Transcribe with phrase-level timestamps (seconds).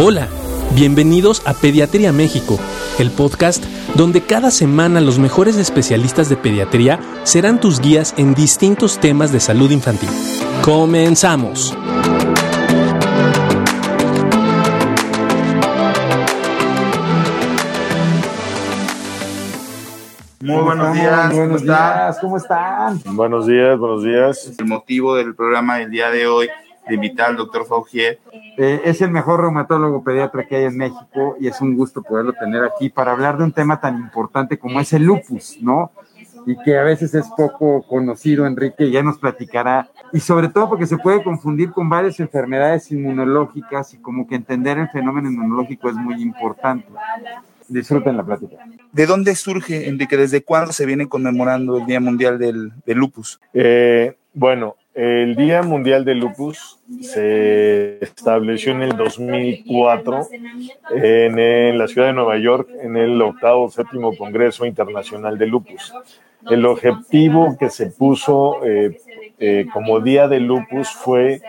[0.00, 0.28] Hola,
[0.76, 2.56] bienvenidos a Pediatría México,
[3.00, 3.64] el podcast
[3.96, 9.40] donde cada semana los mejores especialistas de pediatría serán tus guías en distintos temas de
[9.40, 10.08] salud infantil.
[10.64, 11.76] Comenzamos.
[20.40, 21.66] Muy buenos días, ¿cómo buenos están?
[21.66, 23.00] días, ¿cómo están?
[23.16, 24.52] Buenos días, buenos días.
[24.60, 26.48] El motivo del programa del día de hoy
[26.88, 28.18] de invitar al doctor Faugier.
[28.56, 32.32] Eh, es el mejor reumatólogo pediatra que hay en México y es un gusto poderlo
[32.32, 35.92] tener aquí para hablar de un tema tan importante como es el lupus, ¿no?
[36.46, 39.90] Y que a veces es poco conocido, Enrique, ya nos platicará.
[40.12, 44.78] Y sobre todo porque se puede confundir con varias enfermedades inmunológicas y como que entender
[44.78, 46.86] el fenómeno inmunológico es muy importante.
[47.68, 48.56] Disfruten la plática.
[48.92, 50.16] ¿De dónde surge, Enrique?
[50.16, 53.40] ¿Desde cuándo se viene conmemorando el Día Mundial del, del Lupus?
[53.52, 60.26] Eh, bueno, el Día Mundial del Lupus se estableció en el 2004
[60.90, 65.94] en, la ciudad de Nueva York en el octavo séptimo Congreso Internacional de Lupus.
[66.50, 69.00] El objetivo que se puso eh,
[69.38, 71.42] eh, como Día del Lupus fue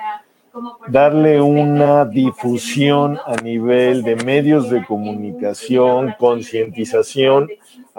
[0.87, 7.49] darle una difusión a nivel de medios de comunicación, concientización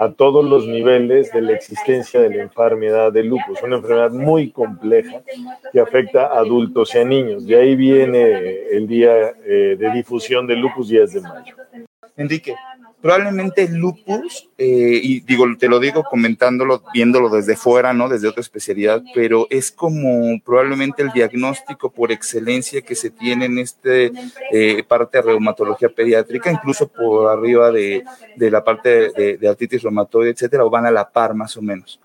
[0.01, 4.49] a todos los niveles de la existencia de la enfermedad de lupus, una enfermedad muy
[4.49, 5.21] compleja
[5.71, 7.45] que afecta a adultos y a niños.
[7.45, 9.13] De ahí viene el día
[9.45, 11.55] eh, de difusión del lupus 10 de mayo.
[12.17, 12.55] Enrique,
[13.01, 18.07] probablemente lupus, eh, y digo, te lo digo comentándolo, viéndolo desde fuera, ¿no?
[18.07, 23.57] Desde otra especialidad, pero es como probablemente el diagnóstico por excelencia que se tiene en
[23.57, 24.11] este
[24.51, 28.03] eh, parte de reumatología pediátrica, incluso por arriba de,
[28.35, 31.61] de la parte de, de artritis reumatoide, etcétera, o van a la par más o
[31.61, 31.99] menos.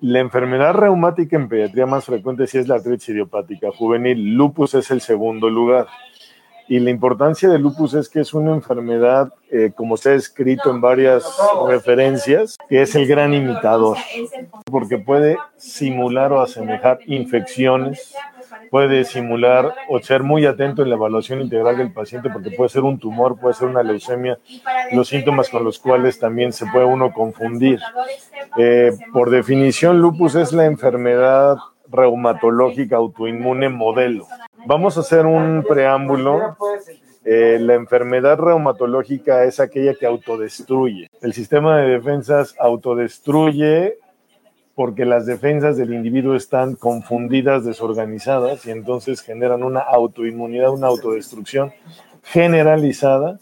[0.00, 4.34] La enfermedad reumática en pediatría más frecuente sí es la artritis idiopática juvenil.
[4.34, 5.86] Lupus es el segundo lugar.
[6.72, 10.70] Y la importancia del lupus es que es una enfermedad, eh, como se ha escrito
[10.70, 11.22] en varias
[11.68, 13.98] referencias, que es el gran imitador,
[14.70, 18.14] porque puede simular o asemejar infecciones,
[18.70, 22.84] puede simular o ser muy atento en la evaluación integral del paciente, porque puede ser
[22.84, 24.38] un tumor, puede ser una leucemia,
[24.92, 27.80] los síntomas con los cuales también se puede uno confundir.
[28.56, 31.58] Eh, por definición, lupus es la enfermedad
[31.92, 34.26] reumatológica autoinmune modelo.
[34.66, 36.56] Vamos a hacer un preámbulo.
[37.24, 41.08] Eh, la enfermedad reumatológica es aquella que autodestruye.
[41.20, 43.98] El sistema de defensas autodestruye
[44.74, 51.72] porque las defensas del individuo están confundidas, desorganizadas y entonces generan una autoinmunidad, una autodestrucción
[52.24, 53.38] generalizada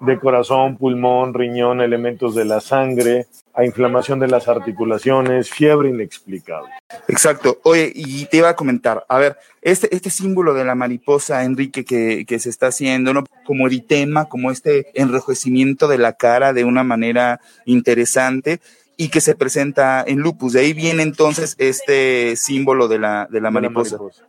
[0.00, 3.26] de corazón, pulmón, riñón, elementos de la sangre,
[3.58, 6.70] a inflamación de las articulaciones, fiebre inexplicable.
[7.08, 7.58] Exacto.
[7.64, 11.84] Oye, y te iba a comentar, a ver, este, este símbolo de la mariposa, Enrique,
[11.84, 13.24] que, que se está haciendo, ¿no?
[13.44, 18.60] Como eritema, como este enrojecimiento de la cara de una manera interesante
[18.96, 20.52] y que se presenta en lupus.
[20.52, 23.96] De ahí viene entonces este símbolo de la, de la mariposa.
[23.96, 24.28] De, la mariposa.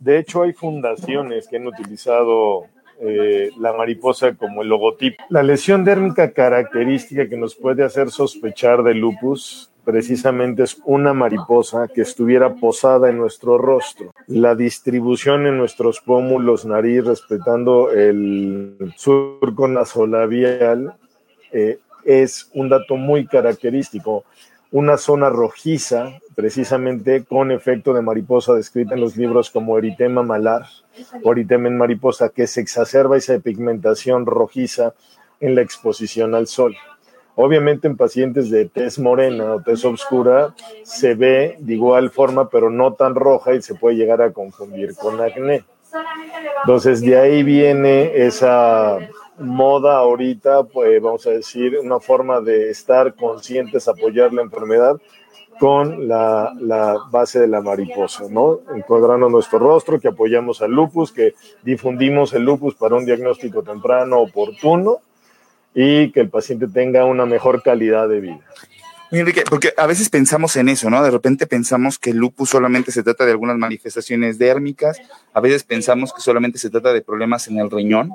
[0.00, 2.66] de hecho, hay fundaciones que han utilizado
[3.00, 5.22] eh, la mariposa como el logotipo.
[5.28, 11.86] La lesión dérmica característica que nos puede hacer sospechar de lupus precisamente es una mariposa
[11.86, 14.12] que estuviera posada en nuestro rostro.
[14.26, 20.96] La distribución en nuestros pómulos, nariz, respetando el surco nasolabial,
[21.52, 24.24] eh, es un dato muy característico.
[24.76, 30.66] Una zona rojiza, precisamente con efecto de mariposa descrita en los libros como eritema malar
[31.22, 34.92] o eritema en mariposa, que se exacerba esa pigmentación rojiza
[35.40, 36.76] en la exposición al sol.
[37.36, 42.68] Obviamente en pacientes de tez morena o tez oscura se ve de igual forma, pero
[42.68, 45.64] no tan roja y se puede llegar a confundir con acné.
[46.64, 48.98] Entonces de ahí viene esa
[49.38, 54.96] moda ahorita, pues vamos a decir, una forma de estar conscientes, apoyar la enfermedad
[55.58, 58.60] con la, la, base de la mariposa, ¿no?
[58.74, 64.20] Encuadrando nuestro rostro, que apoyamos al lupus, que difundimos el lupus para un diagnóstico temprano,
[64.20, 64.98] oportuno,
[65.74, 68.40] y que el paciente tenga una mejor calidad de vida.
[69.12, 71.02] Enrique, porque a veces pensamos en eso, ¿no?
[71.02, 74.98] De repente pensamos que el lupus solamente se trata de algunas manifestaciones dérmicas,
[75.32, 78.10] a veces pensamos que solamente se trata de problemas en el riñón,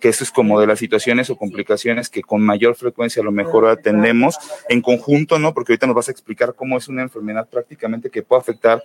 [0.00, 3.32] que eso es como de las situaciones o complicaciones que con mayor frecuencia a lo
[3.32, 4.38] mejor atendemos
[4.68, 5.52] en conjunto, ¿no?
[5.52, 8.82] Porque ahorita nos vas a explicar cómo es una enfermedad prácticamente que puede afectar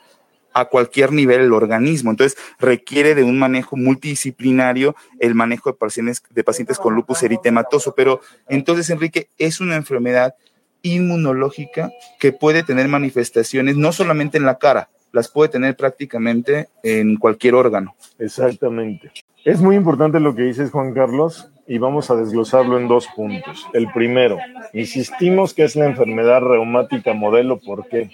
[0.53, 2.11] a cualquier nivel el organismo.
[2.11, 7.93] Entonces, requiere de un manejo multidisciplinario el manejo de pacientes, de pacientes con lupus eritematoso.
[7.95, 10.35] Pero entonces, Enrique, es una enfermedad
[10.83, 17.17] inmunológica que puede tener manifestaciones no solamente en la cara, las puede tener prácticamente en
[17.17, 17.95] cualquier órgano.
[18.19, 19.11] Exactamente.
[19.43, 23.67] Es muy importante lo que dices, Juan Carlos, y vamos a desglosarlo en dos puntos.
[23.73, 24.37] El primero,
[24.73, 28.09] insistimos que es la enfermedad reumática modelo, ¿por qué?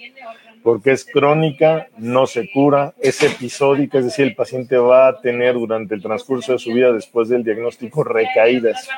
[0.62, 5.54] Porque es crónica, no se cura, es episódica, es decir, el paciente va a tener
[5.54, 8.88] durante el transcurso de su vida después del diagnóstico recaídas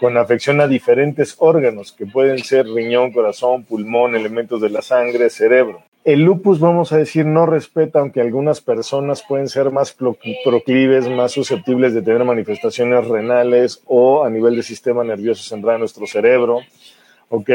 [0.00, 5.30] con afección a diferentes órganos que pueden ser riñón, corazón, pulmón, elementos de la sangre,
[5.30, 5.84] cerebro.
[6.04, 9.96] El lupus, vamos a decir, no respeta, aunque algunas personas pueden ser más
[10.44, 15.78] proclives, más susceptibles de tener manifestaciones renales o a nivel del sistema nervioso central de
[15.80, 16.58] nuestro cerebro,
[17.28, 17.50] ¿ok?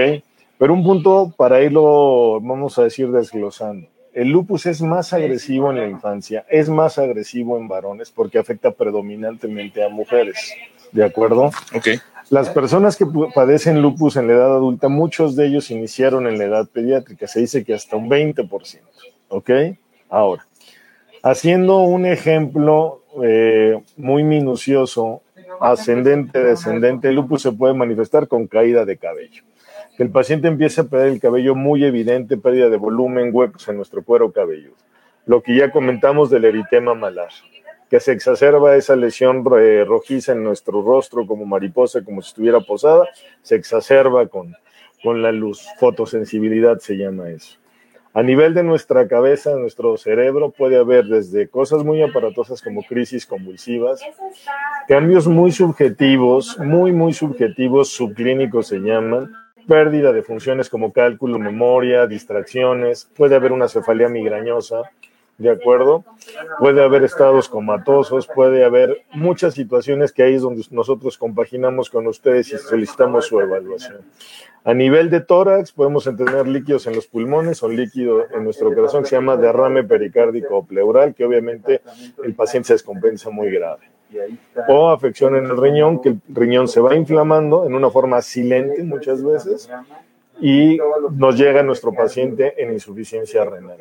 [0.57, 3.87] Pero un punto para irlo, vamos a decir, desglosando.
[4.13, 8.71] El lupus es más agresivo en la infancia, es más agresivo en varones porque afecta
[8.71, 10.55] predominantemente a mujeres,
[10.91, 11.51] ¿de acuerdo?
[11.75, 11.89] Ok.
[12.31, 13.05] Las personas que
[13.35, 17.41] padecen lupus en la edad adulta, muchos de ellos iniciaron en la edad pediátrica, se
[17.41, 18.79] dice que hasta un 20%,
[19.29, 19.49] ¿ok?
[20.09, 20.47] Ahora,
[21.21, 25.21] haciendo un ejemplo eh, muy minucioso,
[25.61, 29.43] ascendente, descendente, el lupus se puede manifestar con caída de cabello.
[29.97, 33.77] Que el paciente empiece a perder el cabello muy evidente, pérdida de volumen, huecos en
[33.77, 34.75] nuestro cuero cabelludo.
[35.25, 37.29] Lo que ya comentamos del eritema malar
[37.89, 42.59] que se exacerba esa lesión eh, rojiza en nuestro rostro como mariposa, como si estuviera
[42.59, 43.07] posada,
[43.41, 44.53] se exacerba con,
[45.03, 45.65] con la luz.
[45.79, 47.57] Fotosensibilidad se llama eso.
[48.13, 53.25] A nivel de nuestra cabeza, nuestro cerebro, puede haber desde cosas muy aparatosas como crisis
[53.25, 54.01] convulsivas,
[54.87, 59.31] cambios muy subjetivos, muy, muy subjetivos, subclínicos se llaman,
[59.67, 64.83] pérdida de funciones como cálculo, memoria, distracciones, puede haber una cefalea migrañosa,
[65.37, 66.03] ¿de acuerdo?
[66.59, 72.07] Puede haber estados comatosos, puede haber muchas situaciones que ahí es donde nosotros compaginamos con
[72.07, 74.01] ustedes y solicitamos su evaluación.
[74.63, 79.03] A nivel de tórax, podemos tener líquidos en los pulmones o líquido en nuestro corazón
[79.03, 81.81] que se llama derrame pericárdico o pleural, que obviamente
[82.23, 83.96] el paciente se descompensa muy grave.
[84.67, 88.83] O afección en el riñón, que el riñón se va inflamando en una forma silente
[88.83, 89.69] muchas veces
[90.39, 90.77] y
[91.11, 93.77] nos llega nuestro paciente en insuficiencia renal.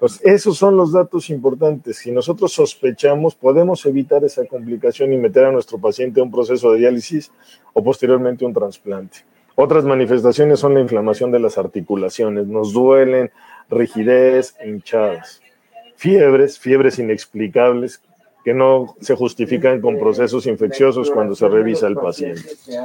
[0.00, 1.98] Pues esos son los datos importantes.
[1.98, 6.72] Si nosotros sospechamos, podemos evitar esa complicación y meter a nuestro paciente a un proceso
[6.72, 7.30] de diálisis
[7.72, 9.18] o posteriormente un trasplante.
[9.56, 13.30] Otras manifestaciones son la inflamación de las articulaciones, nos duelen,
[13.70, 15.42] rigidez, hinchadas,
[15.96, 18.02] fiebres, fiebres inexplicables
[18.44, 22.42] que no se justifican con procesos infecciosos cuando se revisa el paciente.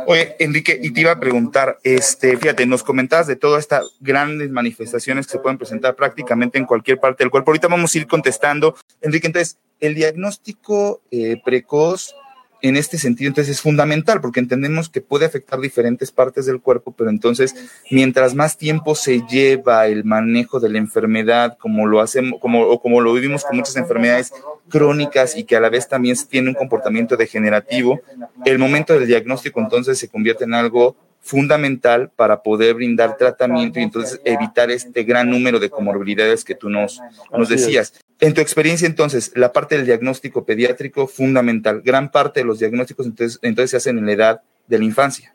[0.07, 4.49] Oye, Enrique, y te iba a preguntar, este, fíjate, nos comentabas de todas estas grandes
[4.49, 7.51] manifestaciones que se pueden presentar prácticamente en cualquier parte del cuerpo.
[7.51, 8.75] Ahorita vamos a ir contestando.
[9.01, 12.15] Enrique, entonces, el diagnóstico eh, precoz
[12.61, 16.93] en este sentido, entonces es fundamental porque entendemos que puede afectar diferentes partes del cuerpo,
[16.97, 17.55] pero entonces
[17.89, 22.81] mientras más tiempo se lleva el manejo de la enfermedad, como lo hacemos, como, o
[22.81, 24.33] como lo vivimos con muchas enfermedades
[24.69, 28.01] crónicas y que a la vez también tiene un comportamiento degenerativo,
[28.45, 33.83] el momento del diagnóstico entonces se convierte en algo fundamental para poder brindar tratamiento y
[33.83, 37.01] entonces evitar este gran número de comorbilidades que tú nos,
[37.31, 37.93] nos decías.
[38.21, 41.81] En tu experiencia, entonces, la parte del diagnóstico pediátrico, fundamental.
[41.83, 45.33] Gran parte de los diagnósticos entonces, entonces se hacen en la edad de la infancia.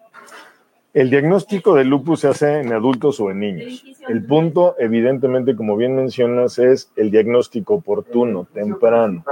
[0.94, 3.84] El diagnóstico de lupus se hace en adultos o en niños.
[4.08, 9.24] El punto, evidentemente, como bien mencionas, es el diagnóstico oportuno, temprano.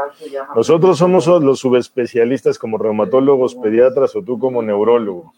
[0.57, 5.35] Nosotros somos los subespecialistas como reumatólogos, pediatras o tú como neurólogo.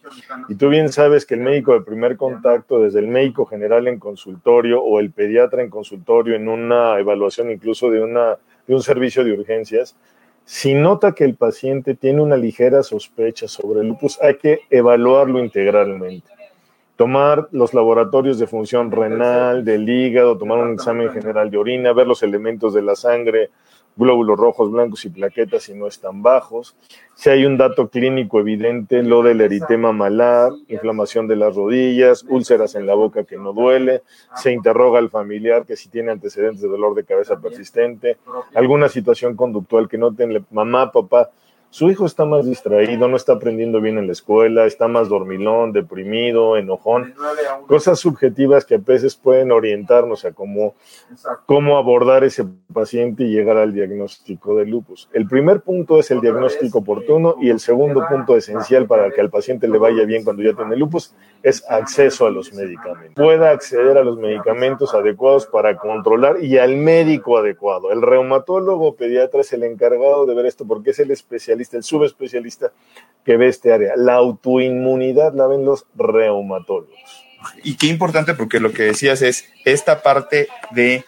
[0.49, 3.99] Y tú bien sabes que el médico de primer contacto, desde el médico general en
[3.99, 9.23] consultorio o el pediatra en consultorio, en una evaluación incluso de, una, de un servicio
[9.23, 9.95] de urgencias,
[10.45, 15.39] si nota que el paciente tiene una ligera sospecha sobre el lupus, hay que evaluarlo
[15.39, 16.31] integralmente.
[16.95, 22.07] Tomar los laboratorios de función renal, del hígado, tomar un examen general de orina, ver
[22.07, 23.49] los elementos de la sangre,
[23.95, 26.75] glóbulos rojos, blancos y plaquetas si no están bajos.
[27.15, 32.75] Si hay un dato clínico evidente, lo del eritema malar, inflamación de las rodillas, úlceras
[32.75, 34.03] en la boca que no duele,
[34.35, 38.17] se interroga al familiar que si tiene antecedentes de dolor de cabeza persistente,
[38.53, 41.31] alguna situación conductual que noten mamá, papá,
[41.69, 45.73] su hijo está más distraído, no está aprendiendo bien en la escuela, está más dormilón,
[45.73, 47.13] deprimido, enojón,
[47.67, 50.75] cosas subjetivas que a veces pueden orientarnos a cómo,
[51.45, 55.09] cómo abordar ese paciente y llegar al diagnóstico de lupus.
[55.11, 59.29] El primer punto es el diagnóstico oportuno y el segundo punto esencial para que al
[59.29, 63.15] paciente le vaya bien cuando ya tiene lupus es acceso a los medicamentos.
[63.15, 67.91] Pueda acceder a los medicamentos adecuados para controlar y al médico adecuado.
[67.91, 72.71] El reumatólogo pediatra es el encargado de ver esto porque es el especialista el subespecialista
[73.23, 73.93] que ve este área.
[73.95, 77.25] La autoinmunidad la ven los reumatólogos.
[77.63, 81.05] Y qué importante porque lo que decías es esta parte de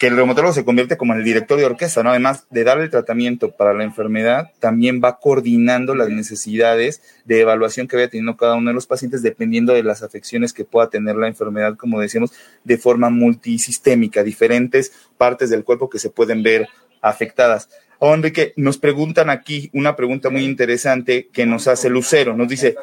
[0.00, 2.08] que el reumatólogo se convierte como en el director de orquesta, ¿no?
[2.08, 7.86] Además de darle el tratamiento para la enfermedad, también va coordinando las necesidades de evaluación
[7.86, 11.16] que vaya teniendo cada uno de los pacientes dependiendo de las afecciones que pueda tener
[11.16, 12.32] la enfermedad, como decíamos,
[12.64, 16.66] de forma multisistémica, diferentes partes del cuerpo que se pueden ver
[17.02, 17.68] afectadas.
[18.02, 22.34] Oh, Enrique, nos preguntan aquí una pregunta muy interesante que nos hace Lucero.
[22.34, 22.74] Nos dice,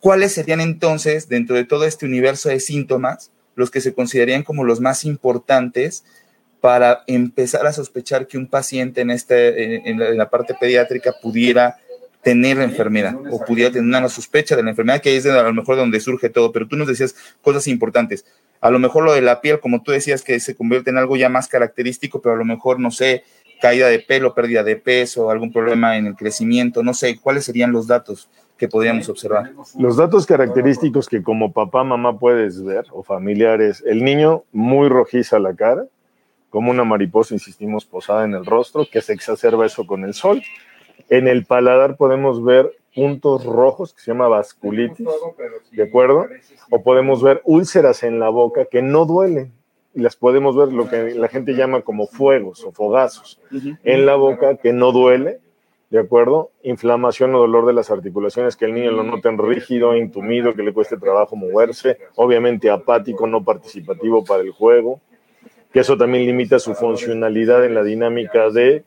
[0.00, 4.64] ¿cuáles serían entonces, dentro de todo este universo de síntomas, los que se considerarían como
[4.64, 6.04] los más importantes
[6.60, 11.76] para empezar a sospechar que un paciente en, este, en, la, parte pediátrica pudiera
[12.24, 15.54] tener la enfermedad o pudiera tener una sospecha de la enfermedad, que es a lo
[15.54, 18.24] mejor donde surge todo, pero tú nos decías cosas importantes.
[18.60, 21.16] A lo mejor lo de la piel, como tú decías, que se convierte en algo
[21.16, 23.22] ya más característico, pero a lo mejor, no sé,
[23.64, 27.72] caída de pelo, pérdida de peso, algún problema en el crecimiento, no sé, ¿cuáles serían
[27.72, 28.28] los datos
[28.58, 29.52] que podríamos observar?
[29.78, 35.38] Los datos característicos que como papá, mamá puedes ver, o familiares, el niño muy rojiza
[35.38, 35.86] la cara,
[36.50, 40.42] como una mariposa, insistimos, posada en el rostro, que se exacerba eso con el sol.
[41.08, 45.08] En el paladar podemos ver puntos rojos que se llama vasculitis,
[45.72, 46.26] ¿de acuerdo?
[46.70, 49.54] O podemos ver úlceras en la boca que no duelen.
[49.94, 53.40] Las podemos ver lo que la gente llama como fuegos o fogazos
[53.84, 55.38] en la boca que no duele,
[55.90, 56.50] ¿de acuerdo?
[56.64, 60.72] Inflamación o dolor de las articulaciones, que el niño lo noten rígido, intumido, que le
[60.72, 65.00] cueste trabajo moverse, obviamente apático, no participativo para el juego,
[65.72, 68.84] que eso también limita su funcionalidad en la dinámica de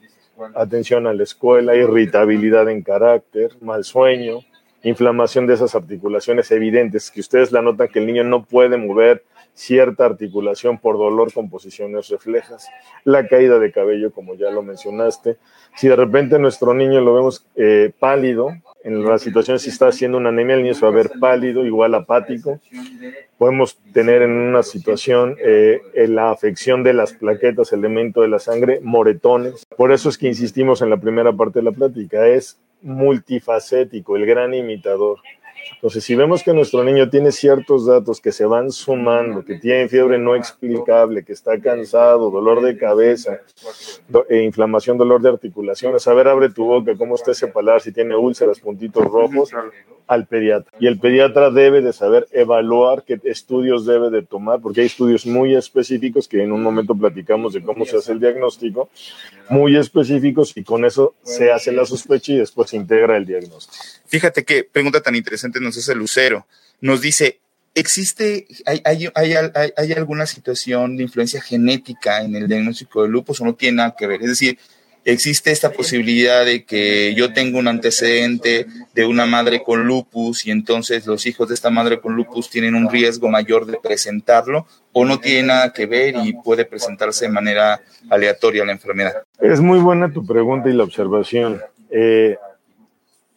[0.55, 4.39] atención a la escuela, irritabilidad en carácter, mal sueño,
[4.83, 9.23] inflamación de esas articulaciones evidentes, que ustedes la notan que el niño no puede mover
[9.57, 12.69] cierta articulación por dolor con posiciones reflejas,
[13.03, 15.37] la caída de cabello, como ya lo mencionaste.
[15.75, 18.51] Si de repente nuestro niño lo vemos eh, pálido,
[18.83, 21.65] en la situación si está haciendo una anemia, el niño se va a ver pálido,
[21.65, 22.59] igual apático.
[23.39, 28.79] Podemos tener en una situación eh, la afección de las plaquetas, elemento de la sangre,
[28.83, 29.65] moretones.
[29.75, 34.27] Por eso es que insistimos en la primera parte de la plática, es multifacético, el
[34.27, 35.19] gran imitador.
[35.75, 39.87] Entonces, si vemos que nuestro niño tiene ciertos datos que se van sumando, que tiene
[39.87, 43.41] fiebre no explicable, que está cansado, dolor de cabeza,
[44.29, 47.91] e inflamación, dolor de articulaciones, a ver, abre tu boca, cómo está ese paladar, si
[47.91, 49.51] tiene úlceras, puntitos rojos,
[50.07, 50.71] al pediatra.
[50.79, 55.25] Y el pediatra debe de saber evaluar qué estudios debe de tomar, porque hay estudios
[55.25, 58.89] muy específicos que en un momento platicamos de cómo se hace el diagnóstico,
[59.49, 63.83] muy específicos y con eso se hace la sospecha y después se integra el diagnóstico.
[64.07, 66.47] Fíjate qué pregunta tan interesante nos hace Lucero.
[66.81, 67.39] Nos dice,
[67.73, 69.33] ¿existe, hay, hay, hay,
[69.75, 73.95] hay, alguna situación de influencia genética en el diagnóstico de lupus o no tiene nada
[73.97, 74.21] que ver?
[74.21, 74.57] Es decir,
[75.07, 80.51] existe esta posibilidad de que yo tengo un antecedente de una madre con lupus y
[80.51, 85.05] entonces los hijos de esta madre con lupus tienen un riesgo mayor de presentarlo o
[85.05, 89.23] no tiene nada que ver y puede presentarse de manera aleatoria la enfermedad.
[89.39, 91.61] Es muy buena tu pregunta y la observación.
[91.89, 92.35] Eh,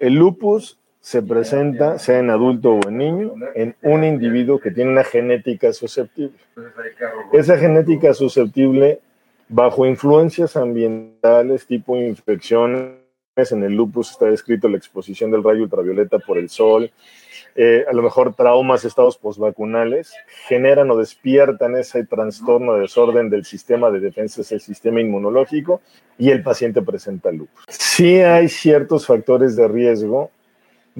[0.00, 4.90] el lupus se presenta, sea en adulto o en niño, en un individuo que tiene
[4.90, 6.36] una genética susceptible.
[7.32, 9.00] Esa genética susceptible,
[9.48, 13.00] bajo influencias ambientales tipo infecciones,
[13.36, 16.90] en el lupus está descrito la exposición del rayo ultravioleta por el sol,
[17.56, 20.12] eh, a lo mejor traumas, estados postvacunales,
[20.46, 25.80] generan o despiertan ese trastorno de desorden del sistema de defensa, el sistema inmunológico,
[26.18, 27.64] y el paciente presenta lupus.
[27.68, 30.30] Sí hay ciertos factores de riesgo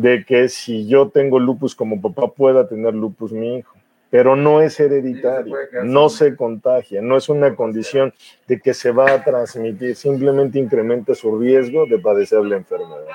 [0.00, 3.76] de que si yo tengo lupus como papá pueda tener lupus mi hijo,
[4.09, 5.54] pero no es hereditario,
[5.85, 8.12] no se contagia, no es una condición
[8.49, 13.07] de que se va a transmitir, simplemente incrementa su riesgo de padecer la enfermedad.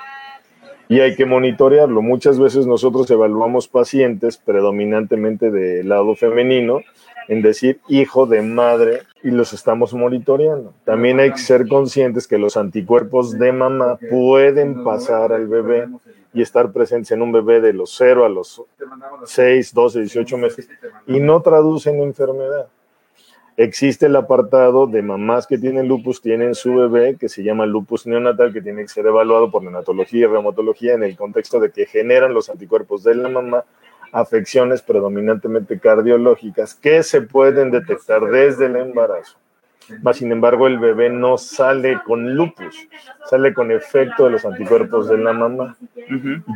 [0.88, 2.00] Y hay que monitorearlo.
[2.00, 6.80] Muchas veces nosotros evaluamos pacientes predominantemente del lado femenino,
[7.28, 10.72] en decir hijo de madre, y los estamos monitoreando.
[10.84, 15.88] También hay que ser conscientes que los anticuerpos de mamá pueden pasar al bebé
[16.36, 18.62] y estar presentes en un bebé de los 0 a los
[19.24, 20.68] 6, 12, 18 meses
[21.06, 22.68] y no traducen enfermedad.
[23.56, 28.06] Existe el apartado de mamás que tienen lupus, tienen su bebé, que se llama lupus
[28.06, 31.86] neonatal, que tiene que ser evaluado por neonatología y reumatología en el contexto de que
[31.86, 33.64] generan los anticuerpos de la mamá
[34.12, 39.38] afecciones predominantemente cardiológicas que se pueden detectar desde el embarazo.
[40.02, 42.88] Mas, sin embargo, el bebé no sale con lupus,
[43.24, 45.76] sale con efecto de los anticuerpos de la mamá.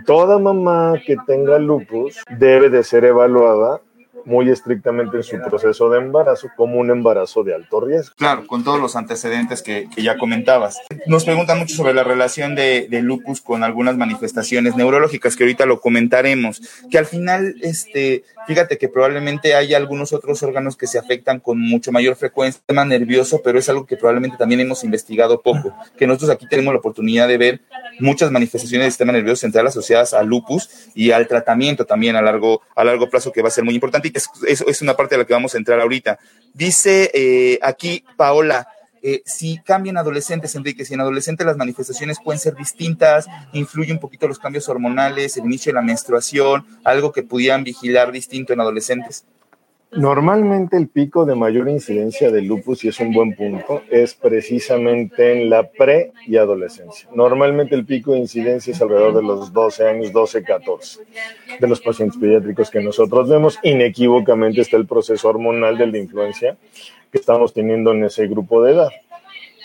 [0.07, 3.81] Toda mamá que tenga lupus debe de ser evaluada
[4.25, 8.15] muy estrictamente en su proceso de embarazo como un embarazo de alto riesgo.
[8.17, 10.79] Claro, con todos los antecedentes que, que ya comentabas.
[11.07, 15.67] Nos preguntan mucho sobre la relación de, de, lupus con algunas manifestaciones neurológicas que ahorita
[15.67, 20.99] lo comentaremos, que al final, este, fíjate que probablemente hay algunos otros órganos que se
[20.99, 25.41] afectan con mucho mayor frecuencia, tema nervioso, pero es algo que probablemente también hemos investigado
[25.43, 27.61] poco, que nosotros aquí tenemos la oportunidad de ver
[27.99, 32.63] muchas manifestaciones del sistema nervioso central asociadas al lupus y al tratamiento también a largo,
[32.75, 35.27] a largo plazo que va a ser muy importante es, es una parte de la
[35.27, 36.19] que vamos a entrar ahorita.
[36.53, 38.67] Dice eh, aquí Paola,
[39.03, 43.99] eh, si cambian adolescentes, Enrique, si en adolescentes las manifestaciones pueden ser distintas, influye un
[43.99, 48.61] poquito los cambios hormonales, el inicio de la menstruación, algo que pudieran vigilar distinto en
[48.61, 49.25] adolescentes.
[49.93, 55.33] Normalmente el pico de mayor incidencia de lupus, y es un buen punto, es precisamente
[55.33, 57.09] en la pre y adolescencia.
[57.13, 61.01] Normalmente el pico de incidencia es alrededor de los 12 años, 12, 14,
[61.59, 63.59] de los pacientes pediátricos que nosotros vemos.
[63.65, 66.57] Inequívocamente está el proceso hormonal de la influencia
[67.11, 68.91] que estamos teniendo en ese grupo de edad.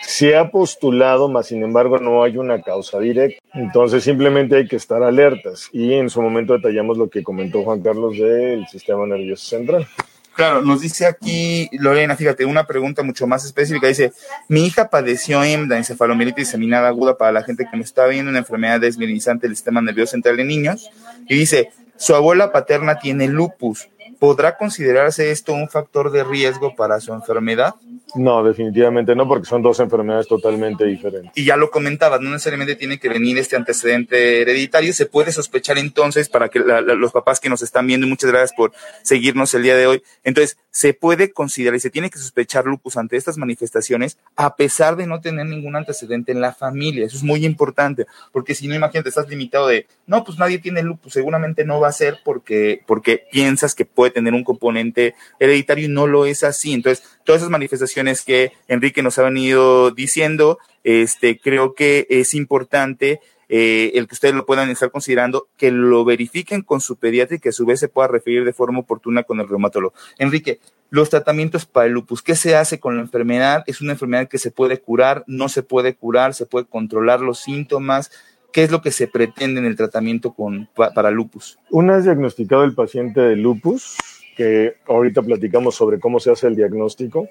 [0.02, 3.38] Se ha postulado, mas sin embargo no hay una causa directa.
[3.54, 7.82] Entonces simplemente hay que estar alertas y en su momento detallamos lo que comentó Juan
[7.82, 9.88] Carlos del sistema nervioso central.
[10.36, 13.88] Claro, nos dice aquí Lorena, fíjate, una pregunta mucho más específica.
[13.88, 14.12] Dice,
[14.50, 18.40] mi hija padeció EMDA, encefalomielitis diseminada aguda para la gente que me está viendo, una
[18.40, 20.90] enfermedad desmineralizante del sistema nervioso central de niños.
[21.30, 23.88] Y dice, su abuela paterna tiene lupus.
[24.20, 27.76] ¿Podrá considerarse esto un factor de riesgo para su enfermedad?
[28.14, 31.32] No, definitivamente no, porque son dos enfermedades totalmente diferentes.
[31.36, 34.94] Y ya lo comentabas, no necesariamente tiene que venir este antecedente hereditario.
[34.94, 38.32] Se puede sospechar entonces, para que la, los papás que nos están viendo, y muchas
[38.32, 38.72] gracias por
[39.02, 40.04] seguirnos el día de hoy.
[40.24, 44.96] Entonces, se puede considerar y se tiene que sospechar lupus ante estas manifestaciones, a pesar
[44.96, 47.06] de no tener ningún antecedente en la familia.
[47.06, 50.84] Eso es muy importante, porque si no, imagínate, estás limitado de, no, pues nadie tiene
[50.84, 55.86] lupus, seguramente no va a ser porque, porque piensas que puede tener un componente hereditario
[55.86, 56.74] y no lo es así.
[56.74, 57.95] Entonces, todas esas manifestaciones
[58.26, 64.34] que Enrique nos ha venido diciendo, este, creo que es importante eh, el que ustedes
[64.34, 67.80] lo puedan estar considerando, que lo verifiquen con su pediatra y que a su vez
[67.80, 69.94] se pueda referir de forma oportuna con el reumatólogo.
[70.18, 70.60] Enrique,
[70.90, 73.64] los tratamientos para el lupus, ¿qué se hace con la enfermedad?
[73.68, 77.40] Es una enfermedad que se puede curar, no se puede curar, se puede controlar los
[77.40, 78.12] síntomas.
[78.52, 81.60] ¿Qué es lo que se pretende en el tratamiento con, para lupus?
[81.72, 83.98] Una vez diagnosticado el paciente de lupus,
[84.38, 87.28] que ahorita platicamos sobre cómo se hace el diagnóstico,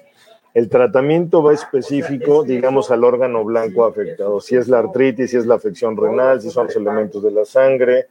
[0.55, 4.39] el tratamiento va específico, digamos, al órgano blanco afectado.
[4.39, 7.43] Si es la artritis, si es la afección renal, si son los elementos de la
[7.43, 8.07] sangre,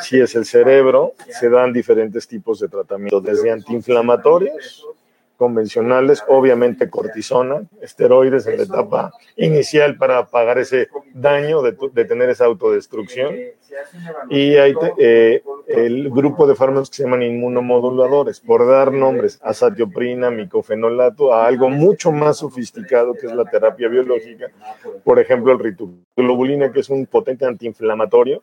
[0.00, 4.84] si es el cerebro, se dan diferentes tipos de tratamiento, desde antiinflamatorios
[5.36, 12.28] convencionales, obviamente cortisona, esteroides en la etapa inicial para apagar ese daño de, de tener
[12.28, 13.36] esa autodestrucción.
[14.30, 20.30] Y hay eh, el grupo de fármacos que se llaman inmunomoduladores, por dar nombres, azatioprina,
[20.30, 24.50] micofenolato, a algo mucho más sofisticado que es la terapia biológica.
[25.04, 28.42] Por ejemplo, el rituglobulina, que es un potente antiinflamatorio,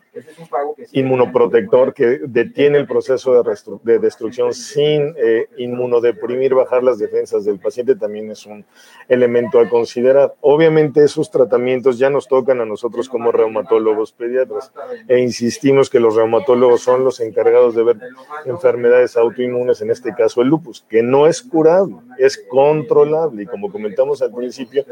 [0.92, 7.60] inmunoprotector que detiene el proceso de, de destrucción sin eh, inmunodeprimir, bajar las defensas del
[7.60, 8.66] paciente, también es un
[9.08, 10.34] elemento a considerar.
[10.42, 14.72] Obviamente esos tratamientos ya nos tocan a nosotros como reumatólogos pediatras
[15.08, 17.98] e insistimos que los reumatólogos son los encargados de ver
[18.46, 23.44] enfermedades autoinmunes, en este caso el lupus, que no es curable, es controlable.
[23.44, 24.86] Y como comentamos al principio,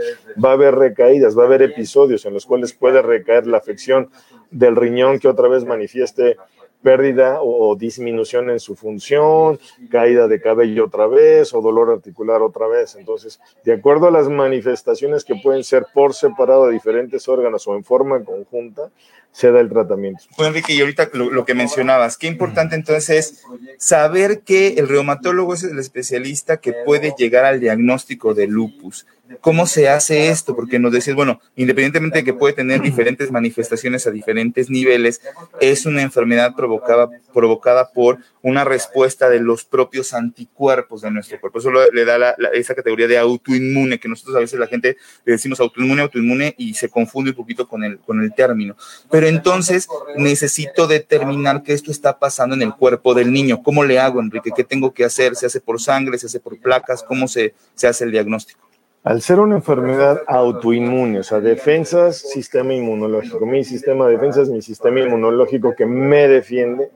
[0.44, 4.10] va a haber recaídas, va a haber episodios en los cuales puede recaer la afección
[4.52, 6.38] del riñón que otra vez manifieste
[6.82, 12.68] pérdida o, disminución en su función, caída de cabello otra vez o dolor articular otra
[12.68, 12.96] vez.
[12.96, 17.76] Entonces, de acuerdo a las manifestaciones que pueden ser por separado de diferentes órganos o
[17.76, 18.90] en forma conjunta,
[19.32, 20.24] se da el tratamiento.
[20.38, 23.44] Bueno, Enrique, y ahorita lo, que mencionabas, qué importante entonces es
[23.78, 29.06] saber que el reumatólogo es el especialista que puede llegar al diagnóstico de lupus.
[29.42, 30.56] ¿Cómo se hace esto?
[30.56, 35.22] Porque nos decías, bueno, independientemente de que puede tener diferentes manifestaciones a diferentes niveles,
[35.62, 41.60] es una enfermedad provocada, provocada por una respuesta de los propios anticuerpos de nuestro cuerpo.
[41.60, 44.98] Eso le da la, la, esa categoría de autoinmune, que nosotros a veces la gente
[45.26, 48.76] le decimos autoinmune, autoinmune y se confunde un poquito con el, con el término.
[49.12, 49.88] Pero entonces
[50.18, 53.62] necesito determinar qué esto está pasando en el cuerpo del niño.
[53.62, 54.52] ¿Cómo le hago, Enrique?
[54.56, 55.36] ¿Qué tengo que hacer?
[55.36, 56.18] ¿Se hace por sangre?
[56.18, 57.04] ¿Se hace por placas?
[57.04, 58.69] ¿Cómo se, se hace el diagnóstico?
[59.10, 63.44] Al ser una enfermedad autoinmune, o sea, defensas, sistema inmunológico.
[63.44, 66.92] Mi sistema de defensas, mi sistema inmunológico que me defiende,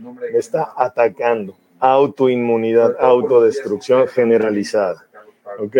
[0.00, 1.54] me está atacando.
[1.78, 5.06] Autoinmunidad, autodestrucción generalizada.
[5.60, 5.76] ¿Ok?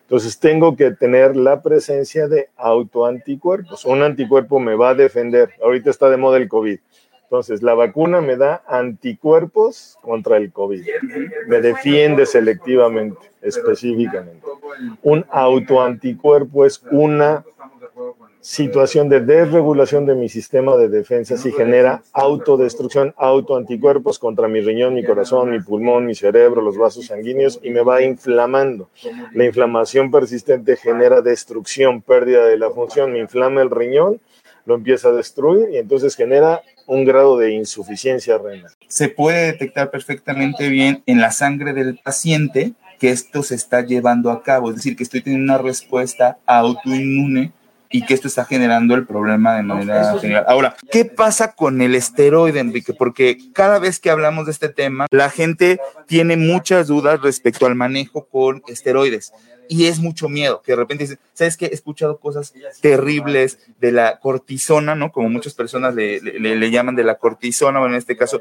[0.00, 3.84] Entonces tengo que tener la presencia de autoanticuerpos.
[3.84, 5.50] Un anticuerpo me va a defender.
[5.62, 6.80] Ahorita está de moda el COVID.
[7.30, 10.84] Entonces, la vacuna me da anticuerpos contra el COVID.
[11.46, 14.44] Me defiende selectivamente, específicamente.
[15.04, 17.44] Un autoanticuerpo es una
[18.40, 24.94] situación de desregulación de mi sistema de defensa si genera autodestrucción, autoanticuerpos contra mi riñón,
[24.94, 28.88] mi corazón, mi pulmón, mi cerebro, los vasos sanguíneos y me va inflamando.
[29.34, 34.20] La inflamación persistente genera destrucción, pérdida de la función, me inflama el riñón,
[34.66, 38.72] lo empieza a destruir y entonces genera un grado de insuficiencia renal.
[38.88, 44.32] Se puede detectar perfectamente bien en la sangre del paciente que esto se está llevando
[44.32, 47.52] a cabo, es decir, que estoy teniendo una respuesta autoinmune
[47.90, 50.44] y que esto está generando el problema de manera general.
[50.46, 52.94] Ahora, ¿qué pasa con el esteroide, Enrique?
[52.94, 57.74] Porque cada vez que hablamos de este tema, la gente tiene muchas dudas respecto al
[57.74, 59.32] manejo con esteroides.
[59.68, 61.66] Y es mucho miedo, que de repente dicen, ¿sabes qué?
[61.66, 65.12] He escuchado cosas terribles de la cortisona, ¿no?
[65.12, 68.40] Como muchas personas le, le, le llaman de la cortisona, bueno, en este caso,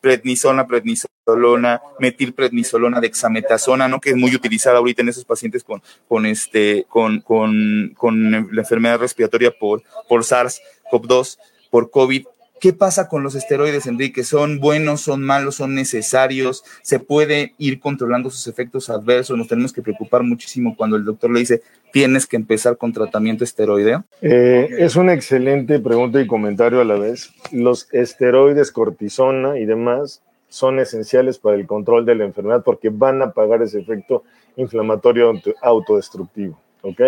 [0.00, 4.00] prednisona, prednisolona, metilprednisolona, dexametasona, ¿no?
[4.00, 8.62] Que es muy utilizada ahorita en esos pacientes con, con este, con, con, con la
[8.62, 11.38] enfermedad respiratoria por, por SARS-CoV-2,
[11.70, 12.26] por COVID.
[12.60, 14.24] ¿Qué pasa con los esteroides, Enrique?
[14.24, 16.64] ¿Son buenos, son malos, son necesarios?
[16.82, 19.38] ¿Se puede ir controlando sus efectos adversos?
[19.38, 23.44] Nos tenemos que preocupar muchísimo cuando el doctor le dice, tienes que empezar con tratamiento
[23.44, 24.04] esteroideo.
[24.22, 27.32] Eh, es una excelente pregunta y comentario a la vez.
[27.52, 33.22] Los esteroides, cortisona y demás son esenciales para el control de la enfermedad porque van
[33.22, 34.24] a apagar ese efecto
[34.56, 36.58] inflamatorio autodestructivo.
[36.82, 37.00] ¿ok?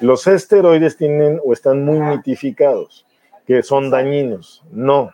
[0.00, 3.06] Los esteroides tienen o están muy mitificados
[3.48, 4.62] que son dañinos.
[4.70, 5.10] No,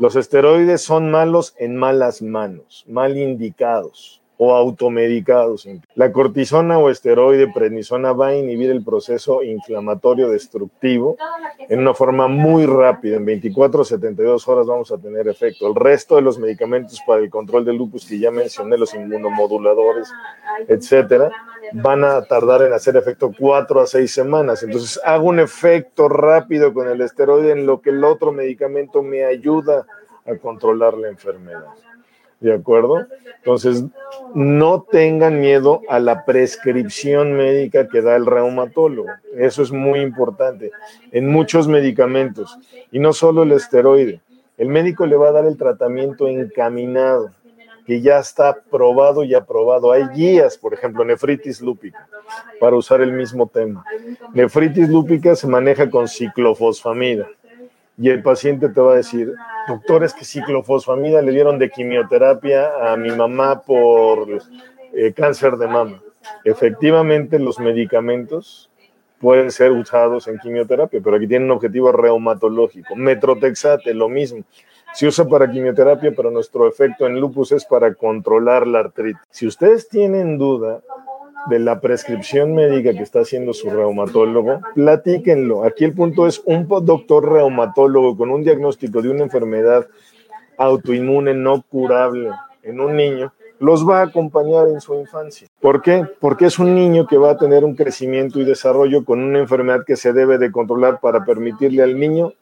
[0.00, 5.68] los esteroides son malos en malas manos, mal indicados o automedicados.
[5.94, 11.16] La cortisona o esteroide prednisona va a inhibir el proceso inflamatorio destructivo
[11.68, 13.16] en una forma muy rápida.
[13.16, 15.66] En 24 o 72 horas vamos a tener efecto.
[15.66, 20.12] El resto de los medicamentos para el control del lupus que ya mencioné, los inmunomoduladores,
[20.68, 21.32] etcétera,
[21.72, 24.62] van a tardar en hacer efecto cuatro a seis semanas.
[24.62, 29.24] Entonces hago un efecto rápido con el esteroide en lo que el otro medicamento me
[29.24, 29.84] ayuda
[30.24, 31.66] a controlar la enfermedad.
[32.40, 33.06] ¿De acuerdo?
[33.38, 33.84] Entonces,
[34.34, 39.08] no tengan miedo a la prescripción médica que da el reumatólogo.
[39.36, 40.70] Eso es muy importante.
[41.10, 42.56] En muchos medicamentos,
[42.92, 44.20] y no solo el esteroide,
[44.56, 47.30] el médico le va a dar el tratamiento encaminado
[47.88, 49.92] que ya está probado y aprobado.
[49.92, 52.06] Hay guías, por ejemplo, nefritis lúpica,
[52.60, 53.82] para usar el mismo tema.
[54.34, 57.26] Nefritis lúpica se maneja con ciclofosfamida.
[58.00, 59.34] Y el paciente te va a decir,
[59.66, 64.28] doctor, es que ciclofosfamida le dieron de quimioterapia a mi mamá por
[64.92, 66.00] eh, cáncer de mama.
[66.44, 68.70] Efectivamente, los medicamentos
[69.18, 72.94] pueden ser usados en quimioterapia, pero aquí tienen un objetivo reumatológico.
[72.94, 74.44] Metrotexate, lo mismo.
[74.94, 79.20] Se usa para quimioterapia, pero nuestro efecto en lupus es para controlar la artritis.
[79.30, 80.80] Si ustedes tienen duda
[81.48, 85.64] de la prescripción médica que está haciendo su reumatólogo, platíquenlo.
[85.64, 89.86] Aquí el punto es un doctor reumatólogo con un diagnóstico de una enfermedad
[90.56, 92.30] autoinmune no curable
[92.62, 95.48] en un niño, los va a acompañar en su infancia.
[95.60, 96.04] ¿Por qué?
[96.20, 99.84] Porque es un niño que va a tener un crecimiento y desarrollo con una enfermedad
[99.84, 102.32] que se debe de controlar para permitirle al niño,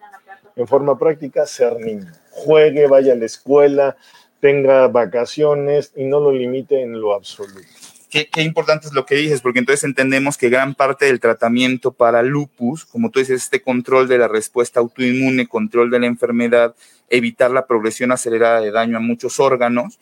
[0.57, 3.97] en forma práctica, ser niño juegue, vaya a la escuela,
[4.41, 7.86] tenga vacaciones y no lo limite en lo absoluto.
[8.25, 12.23] Qué, importante es lo que dices, porque entonces entendemos que gran parte del tratamiento para
[12.23, 16.75] lupus, como tú dices, este control de la respuesta autoinmune, control de la enfermedad,
[17.11, 19.99] evitar la progresión acelerada de daño a muchos órganos,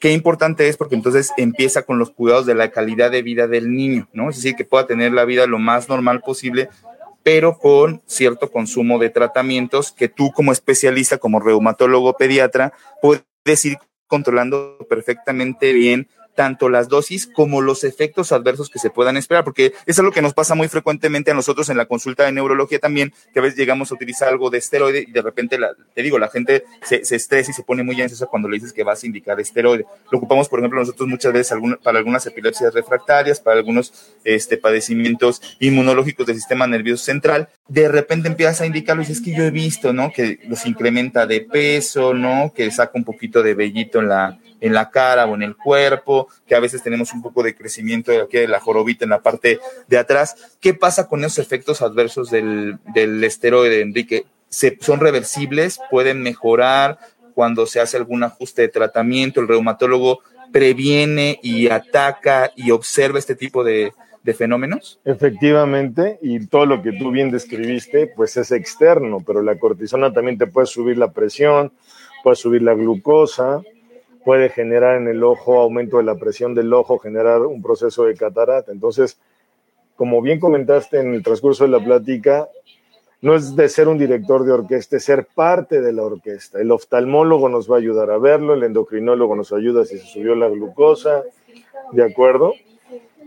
[0.00, 3.72] qué importante es porque entonces empieza con los cuidados de la calidad de vida del
[3.72, 4.30] niño, ¿no?
[4.30, 6.68] Es decir, que pueda tener la vida lo más normal posible
[7.22, 13.78] pero con cierto consumo de tratamientos que tú como especialista, como reumatólogo pediatra, puedes ir
[14.06, 19.72] controlando perfectamente bien tanto las dosis como los efectos adversos que se puedan esperar, porque
[19.86, 23.12] es algo que nos pasa muy frecuentemente a nosotros en la consulta de neurología también,
[23.32, 26.18] que a veces llegamos a utilizar algo de esteroide y de repente, la, te digo,
[26.18, 29.02] la gente se, se, estresa y se pone muy ansiosa cuando le dices que vas
[29.02, 29.86] a indicar esteroide.
[30.10, 33.92] Lo ocupamos, por ejemplo, nosotros muchas veces algún, para algunas epilepsias refractarias, para algunos
[34.24, 37.48] este, padecimientos inmunológicos del sistema nervioso central.
[37.68, 40.12] De repente empiezas a indicarlo y dices que yo he visto, ¿no?
[40.12, 42.52] Que los incrementa de peso, ¿no?
[42.54, 46.28] Que saca un poquito de vellito en la, en la cara o en el cuerpo,
[46.46, 49.60] que a veces tenemos un poco de crecimiento de, aquí la jorobita en la parte
[49.88, 50.56] de atrás.
[50.58, 54.24] ¿Qué pasa con esos efectos adversos del, del esteroide, Enrique?
[54.48, 55.80] ¿Se, ¿Son reversibles?
[55.90, 56.98] ¿Pueden mejorar
[57.34, 59.40] cuando se hace algún ajuste de tratamiento?
[59.40, 64.98] ¿El reumatólogo previene y ataca y observa este tipo de, de fenómenos?
[65.04, 70.38] Efectivamente, y todo lo que tú bien describiste, pues es externo, pero la cortisona también
[70.38, 71.70] te puede subir la presión,
[72.22, 73.60] puede subir la glucosa,
[74.24, 78.14] puede generar en el ojo aumento de la presión del ojo, generar un proceso de
[78.14, 78.72] catarata.
[78.72, 79.18] Entonces,
[79.96, 82.48] como bien comentaste en el transcurso de la plática,
[83.20, 86.60] no es de ser un director de orquesta, es ser parte de la orquesta.
[86.60, 90.34] El oftalmólogo nos va a ayudar a verlo, el endocrinólogo nos ayuda si se subió
[90.34, 91.22] la glucosa,
[91.92, 92.52] ¿de acuerdo?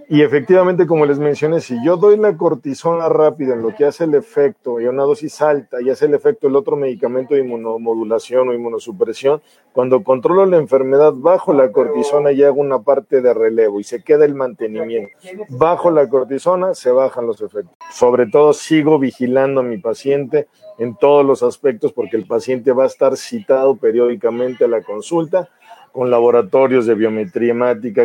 [0.10, 4.06] Y efectivamente, como les mencioné, si yo doy la cortisona rápida en lo que hace
[4.06, 7.41] el efecto y a una dosis alta y hace el efecto el otro medicamento de
[7.41, 9.41] inmunomodulación o inmunosupresión,
[9.74, 14.02] cuando controlo la enfermedad bajo la cortisona y hago una parte de relevo y se
[14.02, 15.12] queda el mantenimiento.
[15.50, 17.76] Bajo la cortisona se bajan los efectos.
[17.91, 22.84] Sobre todo sigo vigilando a mi paciente en todos los aspectos porque el paciente va
[22.84, 25.50] a estar citado periódicamente a la consulta
[25.98, 27.56] con laboratorios de biometría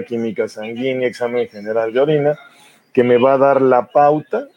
[0.08, 2.38] química sanguínea, examen general de orina,
[2.90, 4.48] que me va a dar la pauta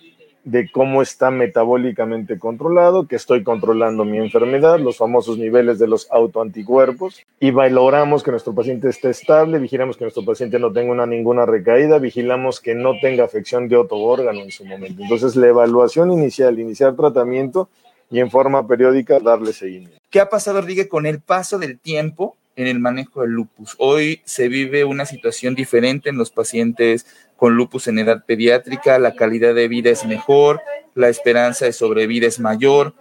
[0.45, 6.10] de cómo está metabólicamente controlado, que estoy controlando mi enfermedad, los famosos niveles de los
[6.12, 11.06] autoanticuerpos, y valoramos que nuestro paciente esté estable, vigilamos que nuestro paciente no tenga una,
[11.06, 15.04] ninguna recaída, vigilamos que no tenga afección de otro órgano en su momento.
[15.04, 17.67] Entonces, la evaluación inicial, iniciar tratamiento
[18.10, 19.98] y en forma periódica darle seguimiento.
[20.10, 23.75] ¿Qué ha pasado, Rodríguez, con el paso del tiempo en el manejo del lupus.
[23.77, 29.15] Hoy se vive una situación diferente en los pacientes con lupus en edad pediátrica, la
[29.15, 30.61] calidad de vida es mejor,
[30.93, 32.93] la esperanza de sobrevida es mayor.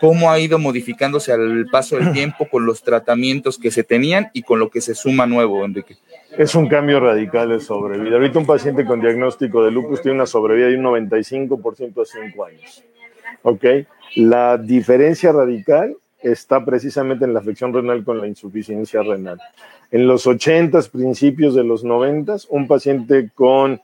[0.00, 4.42] ¿Cómo ha ido modificándose al paso del tiempo con los tratamientos que se tenían y
[4.42, 5.96] con lo que se suma nuevo, Enrique?
[6.36, 8.16] Es un cambio radical de sobrevida.
[8.16, 12.44] Ahorita un paciente con diagnóstico de lupus tiene una sobrevida de un 95% a 5
[12.44, 12.82] años.
[13.42, 13.64] ¿Ok?
[14.16, 19.38] La diferencia radical está precisamente en la afección renal con la insuficiencia renal.
[19.90, 23.80] En los 80, principios de los 90, un paciente con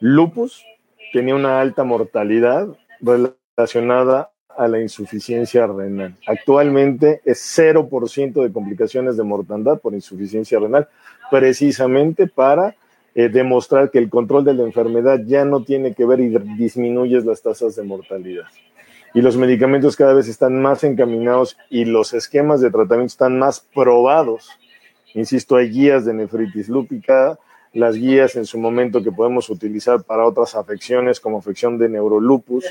[0.00, 0.64] lupus
[1.12, 2.68] tenía una alta mortalidad
[3.00, 6.14] relacionada a la insuficiencia renal.
[6.26, 10.88] Actualmente es 0% de complicaciones de mortandad por insuficiencia renal,
[11.30, 12.76] precisamente para
[13.14, 17.24] eh, demostrar que el control de la enfermedad ya no tiene que ver y disminuyes
[17.24, 18.46] las tasas de mortalidad
[19.14, 23.60] y los medicamentos cada vez están más encaminados y los esquemas de tratamiento están más
[23.60, 24.50] probados.
[25.14, 27.38] Insisto, hay guías de nefritis lúpica,
[27.74, 32.64] las guías en su momento que podemos utilizar para otras afecciones como afección de neurolupus,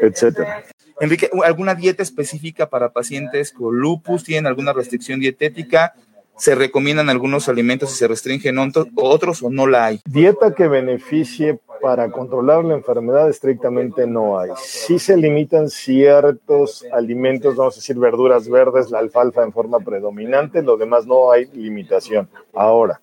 [0.00, 0.64] etcétera.
[1.00, 4.24] Enrique, ¿alguna dieta específica para pacientes con lupus?
[4.24, 5.94] ¿Tienen alguna restricción dietética?
[6.36, 10.00] ¿Se recomiendan algunos alimentos y se restringen otros o no la hay?
[10.04, 14.48] Dieta que beneficie para controlar la enfermedad estrictamente no hay.
[14.56, 20.62] Sí se limitan ciertos alimentos, vamos a decir verduras verdes, la alfalfa en forma predominante,
[20.62, 22.26] lo demás no hay limitación.
[22.54, 23.02] Ahora,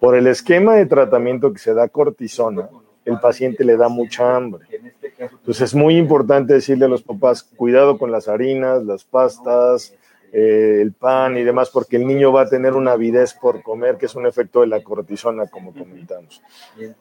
[0.00, 2.68] por el esquema de tratamiento que se da cortisona,
[3.04, 4.66] el paciente le da mucha hambre.
[5.16, 9.94] Entonces es muy importante decirle a los papás, cuidado con las harinas, las pastas,
[10.32, 13.96] eh, el pan y demás, porque el niño va a tener una avidez por comer,
[13.96, 16.42] que es un efecto de la cortisona, como comentamos.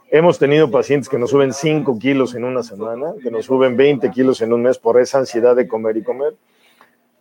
[0.09, 4.09] Hemos tenido pacientes que nos suben 5 kilos en una semana, que nos suben 20
[4.11, 6.35] kilos en un mes por esa ansiedad de comer y comer.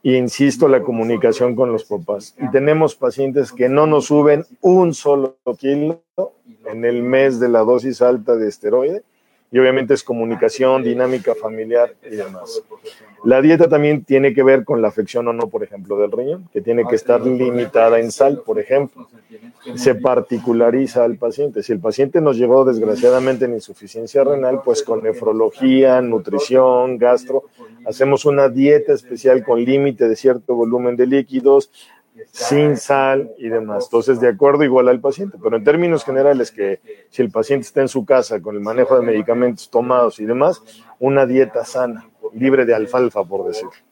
[0.02, 2.36] Y insisto, la comunicación con los papás.
[2.38, 6.02] Y tenemos pacientes que no nos suben un solo kilo
[6.64, 9.02] en el mes de la dosis alta de esteroide
[9.50, 12.62] y obviamente es comunicación, dinámica familiar y demás.
[13.26, 16.48] La dieta también tiene que ver con la afección o no, por ejemplo, del riñón,
[16.52, 19.08] que tiene que estar limitada en sal, por ejemplo.
[19.74, 21.64] Se particulariza al paciente.
[21.64, 27.42] Si el paciente nos llegó desgraciadamente en insuficiencia renal, pues con nefrología, nutrición, gastro,
[27.84, 31.72] hacemos una dieta especial con límite de cierto volumen de líquidos,
[32.32, 33.84] sin sal y demás.
[33.84, 37.80] Entonces, de acuerdo igual al paciente, pero en términos generales que si el paciente está
[37.80, 40.62] en su casa con el manejo de medicamentos tomados y demás,
[40.98, 43.85] una dieta sana, libre de alfalfa, por decirlo.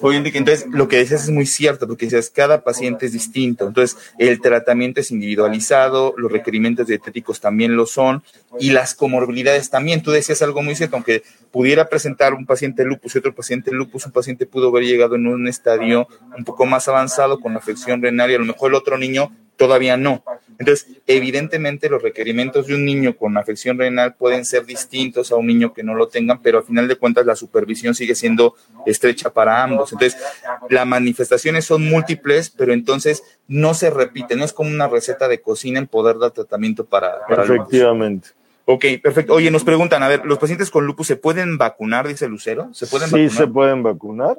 [0.00, 4.40] Entonces lo que dices es muy cierto, porque dices, cada paciente es distinto, entonces el
[4.40, 8.22] tratamiento es individualizado, los requerimientos dietéticos también lo son,
[8.58, 10.02] y las comorbilidades también.
[10.02, 14.06] Tú decías algo muy cierto, aunque pudiera presentar un paciente lupus y otro paciente lupus,
[14.06, 18.02] un paciente pudo haber llegado en un estadio un poco más avanzado con la afección
[18.02, 20.24] renal y a lo mejor el otro niño todavía no.
[20.58, 25.46] Entonces, evidentemente los requerimientos de un niño con afección renal pueden ser distintos a un
[25.46, 28.54] niño que no lo tengan, pero al final de cuentas la supervisión sigue siendo
[28.86, 29.92] estrecha para ambos.
[29.92, 30.20] Entonces,
[30.68, 35.40] las manifestaciones son múltiples, pero entonces no se repiten, no es como una receta de
[35.40, 37.26] cocina el poder dar tratamiento para...
[37.26, 38.30] para Efectivamente.
[38.64, 39.34] Ok, perfecto.
[39.34, 42.72] Oye, nos preguntan, a ver, ¿los pacientes con lupus se pueden vacunar, dice Lucero?
[42.72, 44.38] ¿Se pueden sí, se pueden vacunar.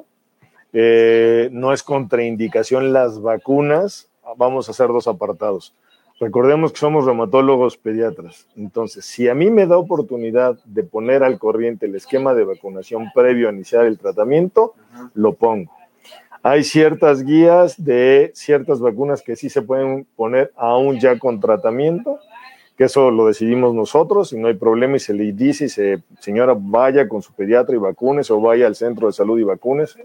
[0.72, 5.74] Eh, no es contraindicación las vacunas vamos a hacer dos apartados.
[6.20, 8.46] Recordemos que somos reumatólogos pediatras.
[8.56, 13.10] Entonces, si a mí me da oportunidad de poner al corriente el esquema de vacunación
[13.12, 14.74] previo a iniciar el tratamiento,
[15.14, 15.72] lo pongo.
[16.42, 22.20] Hay ciertas guías de ciertas vacunas que sí se pueden poner aún ya con tratamiento,
[22.76, 26.02] que eso lo decidimos nosotros y no hay problema y se le dice, y se,
[26.20, 29.96] señora, vaya con su pediatra y vacunes o vaya al centro de salud y vacunes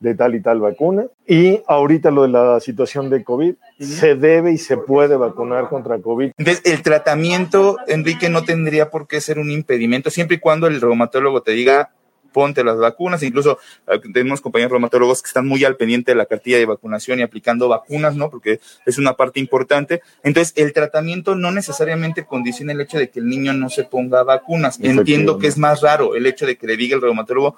[0.00, 1.06] de tal y tal vacuna.
[1.26, 5.98] Y ahorita lo de la situación de COVID, se debe y se puede vacunar contra
[5.98, 6.32] COVID.
[6.36, 10.80] Entonces, el tratamiento, Enrique, no tendría por qué ser un impedimento, siempre y cuando el
[10.80, 11.90] reumatólogo te diga,
[12.36, 16.26] ponte las vacunas, incluso eh, tenemos compañeros reumatólogos que están muy al pendiente de la
[16.26, 18.28] cartilla de vacunación y aplicando vacunas, ¿no?
[18.28, 20.02] Porque es una parte importante.
[20.22, 24.22] Entonces, el tratamiento no necesariamente condiciona el hecho de que el niño no se ponga
[24.22, 24.78] vacunas.
[24.82, 27.56] Entiendo que es más raro el hecho de que le diga el reumatólogo,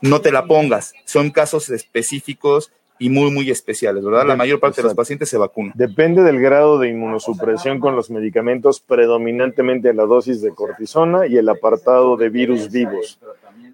[0.00, 0.92] no te la pongas.
[1.06, 4.26] Son casos específicos y muy, muy especiales, ¿verdad?
[4.26, 5.72] La mayor parte de los pacientes se vacunan.
[5.74, 11.48] Depende del grado de inmunosupresión con los medicamentos, predominantemente la dosis de cortisona y el
[11.48, 13.18] apartado de virus vivos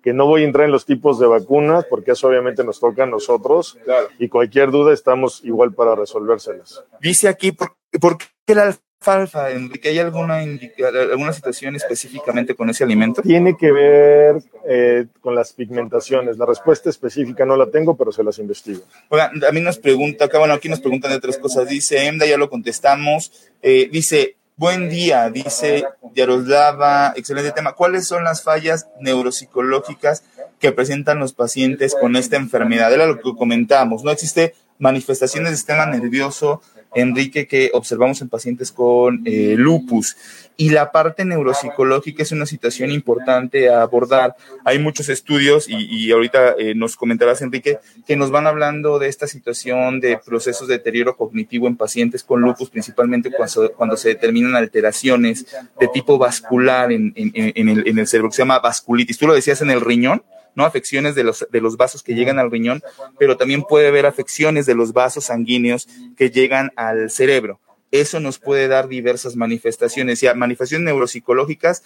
[0.02, 3.02] que no voy a entrar en los tipos de vacunas porque eso obviamente nos toca
[3.02, 3.76] a nosotros
[4.20, 6.84] y cualquier duda estamos igual para resolvérselas.
[7.00, 9.88] Dice aquí, ¿por, por qué la alfalfa, Enrique?
[9.88, 13.22] ¿Hay alguna, alguna situación específicamente con ese alimento?
[13.22, 16.38] Tiene que ver eh, con las pigmentaciones.
[16.38, 18.82] La respuesta específica no la tengo, pero se las investigo.
[19.08, 21.68] Oiga, a mí nos pregunta, acá bueno, aquí nos preguntan de otras cosas.
[21.68, 23.50] Dice Emda, ya lo contestamos.
[23.62, 27.74] Eh, dice, Buen día, dice Yaroslava, excelente tema.
[27.74, 30.22] ¿Cuáles son las fallas neuropsicológicas
[30.58, 32.90] que presentan los pacientes con esta enfermedad?
[32.90, 34.10] Era lo que comentamos, ¿no?
[34.10, 36.62] Existe manifestaciones del sistema nervioso,
[36.96, 40.16] Enrique, que observamos en pacientes con eh, lupus.
[40.56, 44.36] Y la parte neuropsicológica es una situación importante a abordar.
[44.64, 49.26] Hay muchos estudios, y, ahorita eh, nos comentarás, Enrique, que nos van hablando de esta
[49.26, 54.56] situación de procesos de deterioro cognitivo en pacientes con lupus, principalmente cuando, cuando se determinan
[54.56, 55.46] alteraciones
[55.78, 59.18] de tipo vascular en, en, el, en el cerebro, que se llama vasculitis.
[59.18, 60.22] Tú lo decías en el riñón.
[60.56, 60.64] ¿No?
[60.64, 62.82] Afecciones de los, de los vasos que llegan al riñón,
[63.18, 67.60] pero también puede haber afecciones de los vasos sanguíneos que llegan al cerebro.
[67.92, 71.84] Eso nos puede dar diversas manifestaciones, ya manifestaciones neuropsicológicas,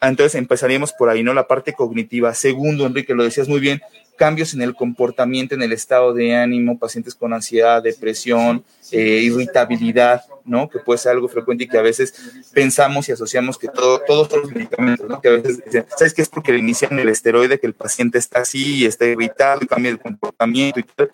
[0.00, 1.32] entonces empezaríamos por ahí, ¿no?
[1.32, 2.34] La parte cognitiva.
[2.34, 3.80] Segundo, Enrique, lo decías muy bien,
[4.16, 10.22] cambios en el comportamiento, en el estado de ánimo, pacientes con ansiedad, depresión, eh, irritabilidad,
[10.44, 10.68] ¿no?
[10.68, 12.14] Que puede ser algo frecuente y que a veces
[12.52, 15.20] pensamos y asociamos que todo, todos los medicamentos, ¿no?
[15.20, 18.18] Que a veces dicen, ¿sabes qué es porque le inician el esteroide, que el paciente
[18.18, 21.08] está así y está irritado y cambia el comportamiento y todo?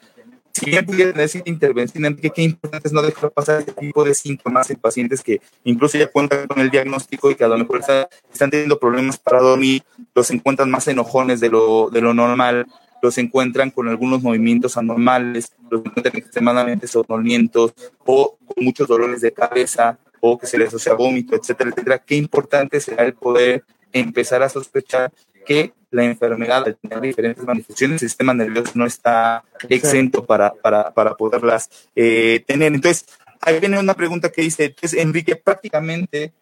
[0.53, 4.71] si bien pudiera tener intervención, qué importante es no dejar pasar este tipo de síntomas
[4.71, 8.51] en pacientes que incluso ya cuentan con el diagnóstico y que a lo mejor están
[8.51, 9.83] teniendo problemas para dormir,
[10.15, 12.67] los encuentran más enojones de lo, de lo normal,
[13.03, 17.75] los encuentran con algunos movimientos anormales, los encuentran extremadamente somnolientos
[18.07, 21.99] o con muchos dolores de cabeza o que se les asocia vómito, etcétera, etcétera.
[21.99, 25.13] Qué importante será el poder empezar a sospechar
[25.45, 30.95] que la enfermedad, al tener diferentes manifestaciones, el sistema nervioso no está exento para, para,
[30.95, 32.73] para poderlas eh, tener.
[32.73, 33.05] Entonces,
[33.41, 36.33] ahí viene una pregunta que dice, entonces, Enrique, prácticamente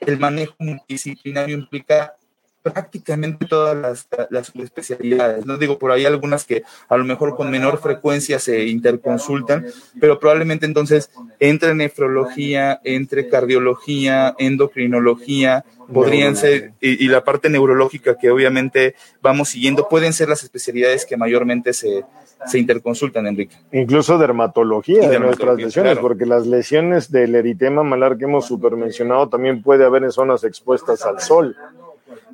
[0.00, 2.16] el manejo multidisciplinario implica
[2.62, 5.44] prácticamente todas las, las especialidades.
[5.46, 9.66] No digo por ahí algunas que a lo mejor con menor frecuencia se interconsultan,
[10.00, 18.30] pero probablemente entonces entre nefrología, entre cardiología, endocrinología, podrían ser, y, la parte neurológica que
[18.30, 22.04] obviamente vamos siguiendo, pueden ser las especialidades que mayormente se,
[22.46, 23.56] se interconsultan, Enrique.
[23.72, 29.62] Incluso dermatología, de nuestras lesiones, porque las lesiones del eritema malar que hemos supermencionado también
[29.62, 31.56] puede haber en zonas expuestas al sol.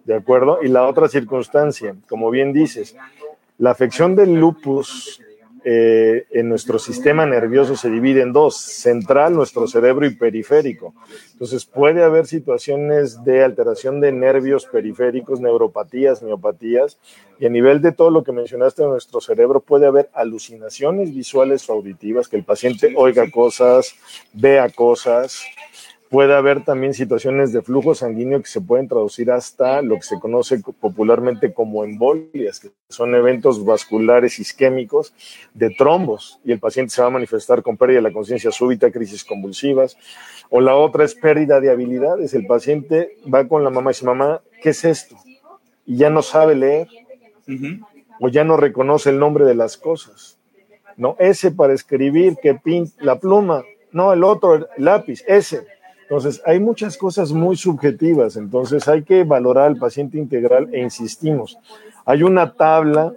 [0.09, 0.61] ¿De acuerdo?
[0.63, 2.97] Y la otra circunstancia, como bien dices,
[3.59, 5.21] la afección del lupus
[5.65, 10.95] eh, en nuestro sistema nervioso se divide en dos, central, nuestro cerebro y periférico.
[11.33, 16.99] Entonces puede haber situaciones de alteración de nervios periféricos, neuropatías, miopatías,
[17.39, 21.69] y a nivel de todo lo que mencionaste de nuestro cerebro puede haber alucinaciones visuales
[21.69, 23.95] o auditivas, que el paciente oiga cosas,
[24.33, 25.45] vea cosas,
[26.11, 30.19] Puede haber también situaciones de flujo sanguíneo que se pueden traducir hasta lo que se
[30.19, 35.13] conoce popularmente como embolias, que son eventos vasculares isquémicos
[35.53, 38.91] de trombos y el paciente se va a manifestar con pérdida de la conciencia súbita,
[38.91, 39.99] crisis convulsivas.
[40.49, 42.33] O la otra es pérdida de habilidades.
[42.33, 45.15] El paciente va con la mamá y dice, mamá, ¿qué es esto?
[45.85, 46.89] Y ya no sabe leer
[48.19, 50.39] o ya no reconoce el nombre de las cosas.
[50.97, 55.67] No, ese para escribir, que pinta la pluma, no, el otro, el lápiz, ese
[56.09, 61.59] entonces, hay muchas cosas muy subjetivas, entonces hay que valorar al paciente integral e insistimos.
[62.07, 63.13] Hay una tabla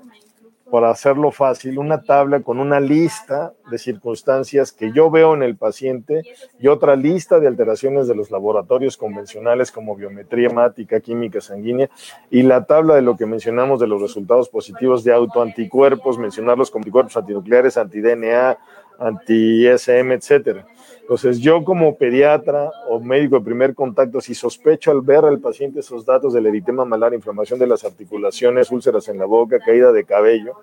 [0.69, 5.55] para hacerlo fácil, una tabla con una lista de circunstancias que yo veo en el
[5.55, 6.23] paciente
[6.59, 11.89] y otra lista de alteraciones de los laboratorios convencionales como biometría hemática, química sanguínea
[12.29, 16.81] y la tabla de lo que mencionamos de los resultados positivos de autoanticuerpos, mencionarlos como
[16.81, 18.57] anticuerpos antinucleares, anti-DNA,
[19.01, 20.65] anti-SM, etcétera.
[21.01, 25.81] Entonces, yo como pediatra o médico de primer contacto, si sospecho al ver al paciente
[25.81, 30.05] esos datos del eritema malar, inflamación de las articulaciones, úlceras en la boca, caída de
[30.05, 30.53] cabello,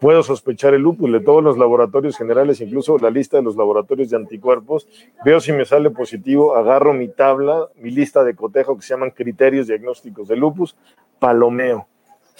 [0.00, 4.10] puedo sospechar el lupus de todos los laboratorios generales, incluso la lista de los laboratorios
[4.10, 4.88] de anticuerpos.
[5.24, 9.10] Veo si me sale positivo, agarro mi tabla, mi lista de cotejo que se llaman
[9.10, 10.76] criterios diagnósticos de lupus,
[11.18, 11.86] palomeo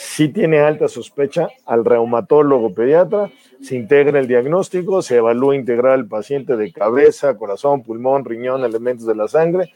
[0.01, 6.07] si tiene alta sospecha al reumatólogo pediatra, se integra el diagnóstico, se evalúa integrar al
[6.07, 9.73] paciente de cabeza, corazón, pulmón, riñón, elementos de la sangre,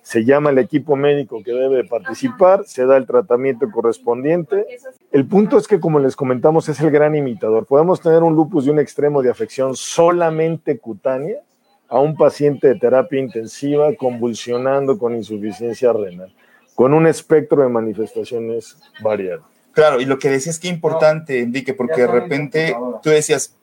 [0.00, 4.64] se llama al equipo médico que debe participar, se da el tratamiento correspondiente.
[5.10, 7.66] El punto es que, como les comentamos, es el gran imitador.
[7.66, 11.40] Podemos tener un lupus de un extremo de afección solamente cutánea
[11.88, 16.32] a un paciente de terapia intensiva convulsionando con insuficiencia renal,
[16.76, 19.53] con un espectro de manifestaciones variadas.
[19.74, 23.56] Claro, y lo que decías que importante, Enrique, porque de repente tú decías,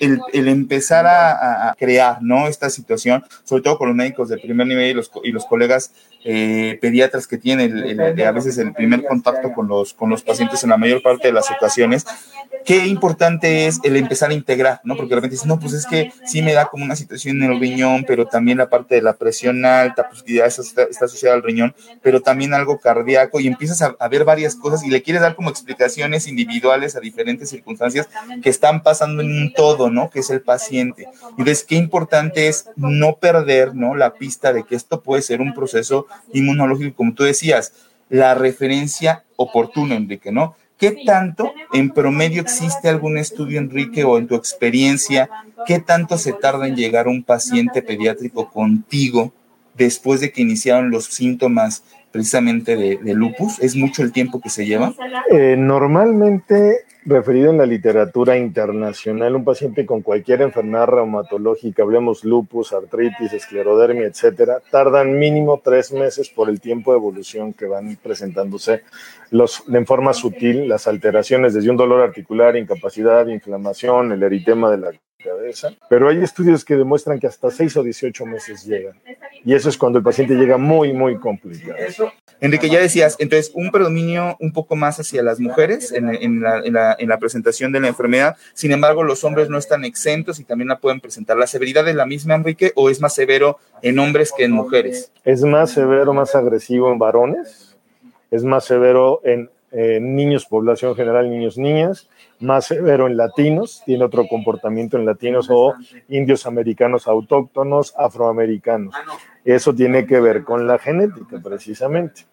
[0.00, 2.48] el, empezar a, crear, ¿no?
[2.48, 5.92] Esta situación, sobre todo con los médicos de primer nivel y los, y los colegas
[6.24, 10.70] eh, pediatras que tienen a veces el primer contacto con los, con los pacientes en
[10.70, 12.04] la mayor parte de las ocasiones,
[12.64, 14.96] qué importante es el empezar a integrar, ¿no?
[14.96, 17.52] Porque de repente dices, no, pues es que sí me da como una situación en
[17.52, 21.36] el riñón, pero también la parte de la presión alta, pues ya está, está asociada
[21.36, 25.02] al riñón, pero también algo cardíaco y empiezas a, a, ver varias cosas y le
[25.02, 28.08] quieres dar como explicaciones individuales a diferentes circunstancias
[28.42, 30.10] que están pasando en un todo, ¿no?
[30.10, 31.08] Que es el paciente.
[31.30, 33.94] Entonces, qué importante es no perder, ¿no?
[33.94, 37.72] La pista de que esto puede ser un proceso inmunológico, como tú decías,
[38.08, 40.56] la referencia oportuna, Enrique, ¿no?
[40.76, 45.28] ¿Qué tanto en promedio existe algún estudio, Enrique, o en tu experiencia,
[45.66, 49.32] qué tanto se tarda en llegar un paciente pediátrico contigo
[49.74, 53.58] después de que iniciaron los síntomas precisamente de, lupus?
[53.60, 54.94] ¿Es mucho el tiempo que se lleva?
[55.30, 62.72] Eh, normalmente referido en la literatura internacional, un paciente con cualquier enfermedad reumatológica, hablemos lupus,
[62.72, 68.82] artritis, esclerodermia, etcétera, tardan mínimo tres meses por el tiempo de evolución que van presentándose
[69.30, 74.78] los, en forma sutil las alteraciones desde un dolor articular, incapacidad, inflamación, el eritema de
[74.78, 74.92] la
[75.22, 78.94] cabeza, pero hay estudios que demuestran que hasta 6 o 18 meses llegan.
[79.44, 81.74] Y eso es cuando el paciente llega muy, muy complicado.
[82.40, 86.58] Enrique, ya decías, entonces, un predominio un poco más hacia las mujeres en, en, la,
[86.58, 88.36] en, la, en, la, presentación de la enfermedad.
[88.54, 91.36] Sin embargo, los hombres no están exentos y también la pueden presentar.
[91.36, 95.12] ¿La severidad es la misma, Enrique, o es más severo en hombres que en mujeres?
[95.24, 97.76] Es más severo, más agresivo en varones.
[98.30, 102.08] Es más severo en niños, población general, niños, niñas,
[102.40, 105.74] más severo en latinos, tiene otro comportamiento en latinos o
[106.08, 108.94] indios americanos autóctonos, afroamericanos.
[109.44, 112.26] Eso tiene que ver con la genética, precisamente.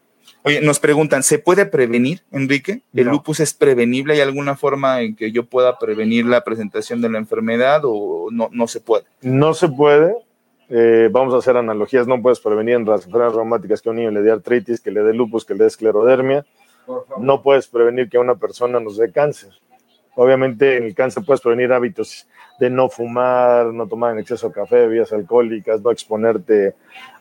[0.43, 2.81] Oye, nos preguntan, ¿se puede prevenir, Enrique?
[2.93, 4.13] ¿El lupus es prevenible?
[4.13, 8.49] ¿Hay alguna forma en que yo pueda prevenir la presentación de la enfermedad o no,
[8.51, 9.05] no se puede?
[9.21, 10.15] No se puede.
[10.69, 13.97] Eh, vamos a hacer analogías, no puedes prevenir en las enfermedades reumáticas que a un
[13.97, 16.45] niño le dé artritis, que le dé lupus, que le dé esclerodermia
[17.19, 19.51] no puedes prevenir que a una persona nos dé cáncer.
[20.15, 22.27] Obviamente en el cáncer puedes prevenir hábitos
[22.59, 26.73] de no fumar, no tomar en exceso café, bebidas alcohólicas, no exponerte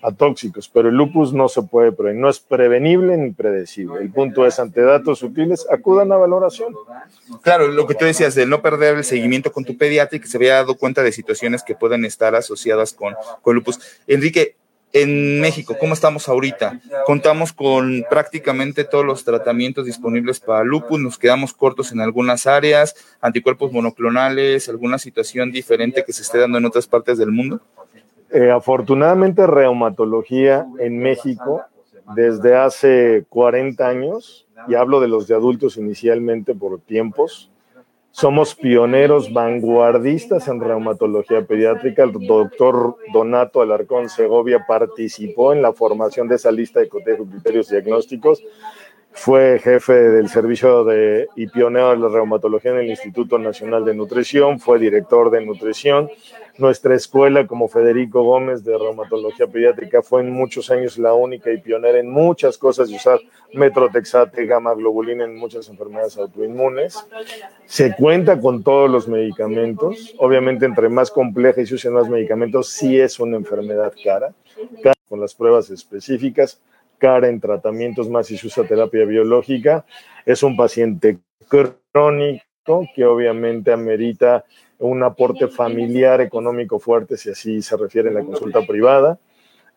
[0.02, 4.00] a tóxicos, pero el lupus no se puede prevenir, no es prevenible ni predecible.
[4.00, 6.74] El punto es, ante datos sutiles, acudan a valoración.
[7.42, 10.28] Claro, lo que tú decías de no perder el seguimiento con tu pediatra y que
[10.28, 13.78] se había dado cuenta de situaciones que pueden estar asociadas con, con lupus.
[14.06, 14.56] Enrique,
[15.02, 16.80] en México, ¿cómo estamos ahorita?
[17.04, 22.94] Contamos con prácticamente todos los tratamientos disponibles para lupus, nos quedamos cortos en algunas áreas,
[23.20, 27.60] anticuerpos monoclonales, alguna situación diferente que se esté dando en otras partes del mundo.
[28.30, 31.62] Eh, afortunadamente, reumatología en México
[32.14, 37.50] desde hace 40 años, y hablo de los de adultos inicialmente por tiempos,
[38.16, 42.02] somos pioneros vanguardistas en reumatología pediátrica.
[42.02, 48.42] El doctor Donato Alarcón Segovia participó en la formación de esa lista de criterios diagnósticos
[49.16, 53.94] fue jefe del servicio de, y pionero de la reumatología en el Instituto Nacional de
[53.94, 56.10] Nutrición, fue director de nutrición.
[56.58, 61.58] Nuestra escuela, como Federico Gómez de reumatología pediátrica, fue en muchos años la única y
[61.58, 63.18] pionera en muchas cosas de usar
[63.54, 66.96] metrotexate, gamma globulina en muchas enfermedades autoinmunes.
[67.64, 70.14] Se cuenta con todos los medicamentos.
[70.18, 74.34] Obviamente, entre más compleja y se usen más medicamentos, sí es una enfermedad cara,
[74.82, 76.60] cara con las pruebas específicas
[76.98, 79.84] cara en tratamientos más y se usa terapia biológica.
[80.24, 81.18] Es un paciente
[81.48, 82.42] crónico
[82.94, 84.44] que obviamente amerita
[84.78, 89.18] un aporte familiar económico fuerte, si así se refiere a la consulta privada.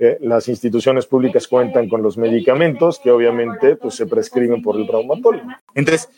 [0.01, 4.87] Eh, las instituciones públicas cuentan con los medicamentos que obviamente pues, se prescriben por el
[4.87, 5.49] traumatólogo.
[5.75, 6.09] Entonces,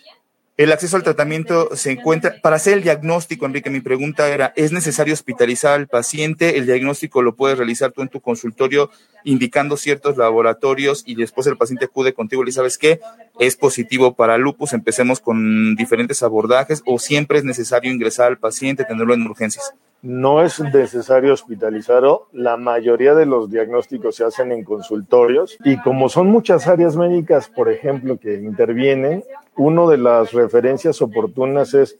[0.64, 4.72] el acceso al tratamiento se encuentra, para hacer el diagnóstico, Enrique, mi pregunta era, ¿es
[4.72, 6.60] necesario hospitalizar al paciente?
[6.60, 8.92] ¿El diagnóstico lo puedes realizar tú en tu consultorio
[9.24, 13.00] indicando ciertos laboratorios y después el paciente acude contigo y le sabes qué?
[13.40, 18.86] Es positivo para lupus, empecemos con diferentes abordajes o siempre es necesario ingresar al paciente,
[18.86, 22.28] tenerlo en urgencias no es necesario hospitalizarlo.
[22.32, 27.50] La mayoría de los diagnósticos se hacen en consultorios y como son muchas áreas médicas,
[27.50, 29.24] por ejemplo, que intervienen,
[29.56, 32.00] una de las referencias oportunas es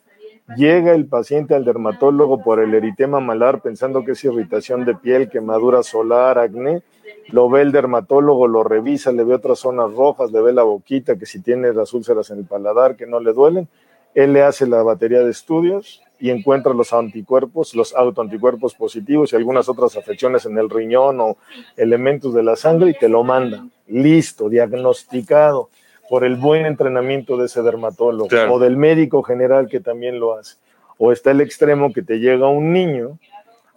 [0.58, 5.30] llega el paciente al dermatólogo por el eritema malar pensando que es irritación de piel,
[5.30, 6.84] quemadura solar, acné.
[7.28, 11.18] Lo ve el dermatólogo, lo revisa, le ve otras zonas rojas, le ve la boquita,
[11.18, 13.68] que si tiene las úlceras en el paladar que no le duelen.
[14.14, 19.36] Él le hace la batería de estudios, y encuentra los anticuerpos, los autoanticuerpos positivos y
[19.36, 21.38] algunas otras afecciones en el riñón o
[21.76, 23.66] elementos de la sangre y te lo manda.
[23.88, 25.70] Listo, diagnosticado
[26.12, 30.58] por el buen entrenamiento de ese dermatólogo o del médico general que también lo hace.
[30.98, 33.18] O está el extremo que te llega un niño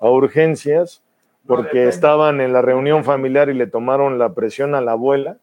[0.01, 1.01] a urgencias
[1.47, 5.37] porque estaban en la reunión familiar y le tomaron la presión a la abuela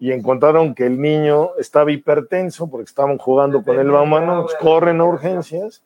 [0.00, 5.04] y encontraron que el niño estaba hipertenso porque estaban jugando con el mano, corren a
[5.04, 5.84] urgencias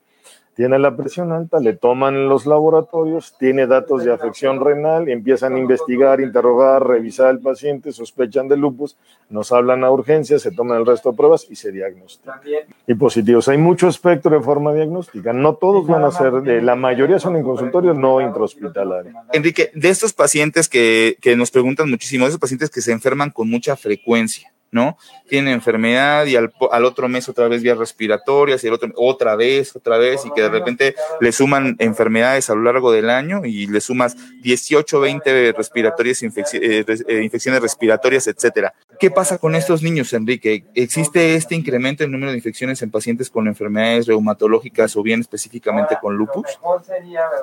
[0.58, 5.58] tiene la presión alta, le toman los laboratorios, tiene datos de afección renal, empiezan a
[5.60, 8.96] investigar, interrogar, revisar al paciente, sospechan de lupus,
[9.30, 12.40] nos hablan a urgencias, se toman el resto de pruebas y se diagnostican.
[12.88, 13.46] Y positivos.
[13.46, 15.32] Hay mucho espectro de forma diagnóstica.
[15.32, 19.14] No todos van a ser, de, la mayoría son en consultorios no intrahospitalarios.
[19.32, 23.30] Enrique, de estos pacientes que, que nos preguntan muchísimo, de esos pacientes que se enferman
[23.30, 24.96] con mucha frecuencia, ¿no?
[25.28, 26.52] Tiene enfermedad y al,
[26.84, 30.42] otro mes otra vez vías respiratorias y el otro otra vez, otra vez y que
[30.42, 35.52] de repente le suman enfermedades a lo largo del año y le sumas 18, 20
[35.52, 38.74] respiratorias, eh, eh, infecciones respiratorias, etcétera.
[38.98, 40.64] ¿Qué pasa con estos niños, Enrique?
[40.74, 45.96] ¿Existe este incremento en número de infecciones en pacientes con enfermedades reumatológicas o bien específicamente
[46.00, 46.46] con lupus?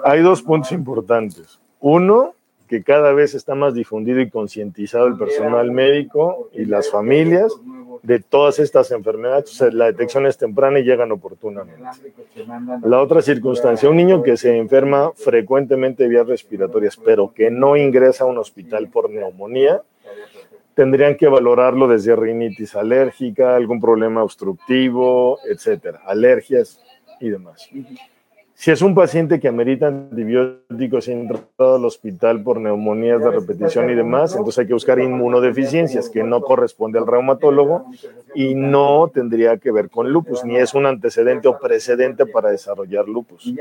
[0.03, 1.59] Hay dos puntos importantes.
[1.79, 2.35] Uno,
[2.75, 7.53] que cada vez está más difundido y concientizado el personal médico y las familias
[8.03, 9.61] de todas estas enfermedades.
[9.71, 11.81] la detección es temprana y llegan oportunamente.
[12.83, 17.77] La otra circunstancia, un niño que se enferma frecuentemente de vías respiratorias, pero que no
[17.77, 19.81] ingresa a un hospital por neumonía,
[20.73, 26.83] tendrían que valorarlo desde rinitis alérgica, algún problema obstructivo, etcétera, alergias
[27.21, 27.69] y demás.
[28.55, 33.89] Si es un paciente que amerita antibióticos y entrado al hospital por neumonías de repetición
[33.89, 37.85] y demás, entonces hay que buscar inmunodeficiencias, que no corresponde al reumatólogo
[38.33, 43.09] y no tendría que ver con lupus, ni es un antecedente o precedente para desarrollar
[43.09, 43.53] lupus.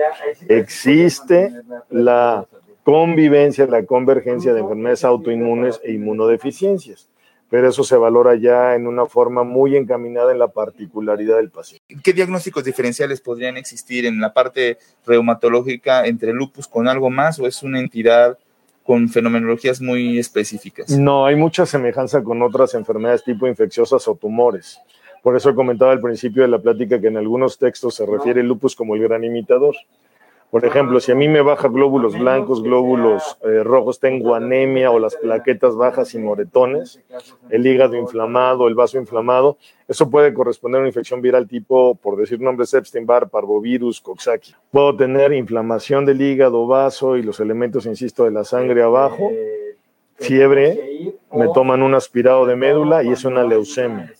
[0.49, 1.53] Existe
[1.91, 2.47] la
[2.85, 7.09] convivencia, la convergencia de enfermedades autoinmunes e inmunodeficiencias
[7.55, 11.87] pero eso se valora ya en una forma muy encaminada en la particularidad del paciente.
[12.03, 14.77] ¿Qué diagnósticos diferenciales podrían existir en la parte
[15.07, 18.37] reumatológica entre lupus con algo más o es una entidad
[18.83, 20.91] con fenomenologías muy específicas?
[20.99, 24.81] No, hay mucha semejanza con otras enfermedades tipo infecciosas o tumores.
[25.23, 28.49] Por eso comentaba al principio de la plática que en algunos textos se refiere el
[28.49, 29.77] lupus como el gran imitador.
[30.51, 35.01] Por ejemplo, si a mí me baja glóbulos blancos, glóbulos eh, rojos, tengo anemia o
[35.01, 37.01] las plaquetas bajas y moretones,
[37.51, 42.17] el hígado inflamado, el vaso inflamado, eso puede corresponder a una infección viral tipo, por
[42.17, 44.55] decir nombres, Epstein-Barr, parvovirus, Coxsackie.
[44.71, 49.33] Puedo tener inflamación del hígado, vaso y los elementos, insisto, de la sangre abajo,
[50.17, 54.13] fiebre, me toman un aspirado de médula y es una leucemia.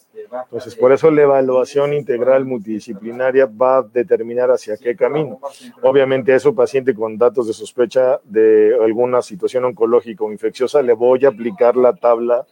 [0.43, 5.39] Entonces, por eso la evaluación integral multidisciplinaria va a determinar hacia qué camino.
[5.83, 10.93] Obviamente, a ese paciente con datos de sospecha de alguna situación oncológica o infecciosa, le
[10.93, 12.47] voy a aplicar la tabla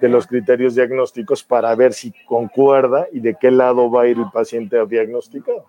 [0.00, 4.18] de los criterios diagnósticos para ver si concuerda y de qué lado va a ir
[4.18, 5.64] el paciente diagnosticado.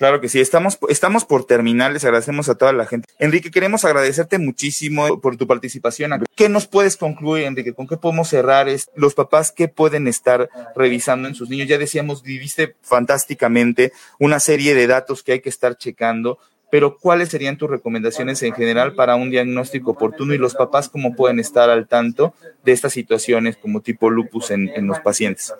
[0.00, 3.06] Claro que sí, estamos, estamos por terminar, les agradecemos a toda la gente.
[3.18, 6.24] Enrique, queremos agradecerte muchísimo por tu participación.
[6.34, 7.74] ¿Qué nos puedes concluir, Enrique?
[7.74, 8.66] ¿Con qué podemos cerrar?
[8.94, 11.68] Los papás, ¿qué pueden estar revisando en sus niños?
[11.68, 16.38] Ya decíamos, viviste fantásticamente una serie de datos que hay que estar checando
[16.70, 21.14] pero ¿cuáles serían tus recomendaciones en general para un diagnóstico oportuno y los papás cómo
[21.14, 25.54] pueden estar al tanto de estas situaciones como tipo lupus en, los pacientes?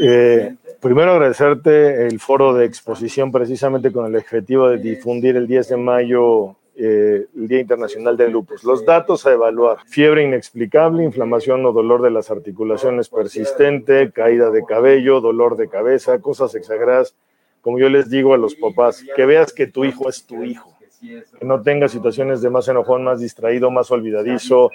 [0.00, 5.68] Eh, primero agradecerte el foro de exposición precisamente con el objetivo de difundir el 10
[5.68, 8.64] de mayo eh, el Día Internacional del Lupus.
[8.64, 9.78] Los datos a evaluar.
[9.84, 16.20] Fiebre inexplicable, inflamación o dolor de las articulaciones persistente, caída de cabello, dolor de cabeza,
[16.20, 17.14] cosas exageradas
[17.60, 20.76] como yo les digo a los papás, que veas que tu hijo es tu hijo,
[21.00, 24.70] que no tenga situaciones de más enojón, más distraído, más olvidadizo,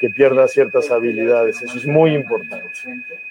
[0.00, 1.60] que pierda ciertas habilidades.
[1.62, 2.70] Eso es muy importante.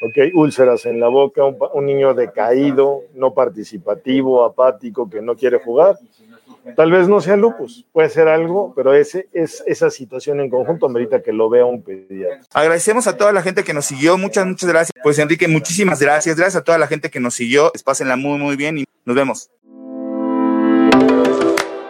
[0.02, 0.34] ¿Ok?
[0.36, 5.98] Úlceras en la boca, un, un niño decaído, no participativo, apático, que no quiere jugar.
[6.76, 10.86] Tal vez no sea lupus, puede ser algo, pero ese, es, esa situación en conjunto
[10.86, 12.42] amerita que lo vea un pediatra.
[12.54, 14.92] Agradecemos a toda la gente que nos siguió, muchas, muchas gracias.
[15.04, 16.36] Pues Enrique, muchísimas gracias.
[16.36, 17.72] Gracias a toda la gente que nos siguió.
[17.84, 19.50] Pásenla muy, muy bien y nos vemos.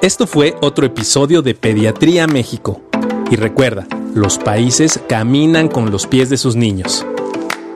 [0.01, 2.81] Esto fue otro episodio de Pediatría México.
[3.29, 7.05] Y recuerda, los países caminan con los pies de sus niños.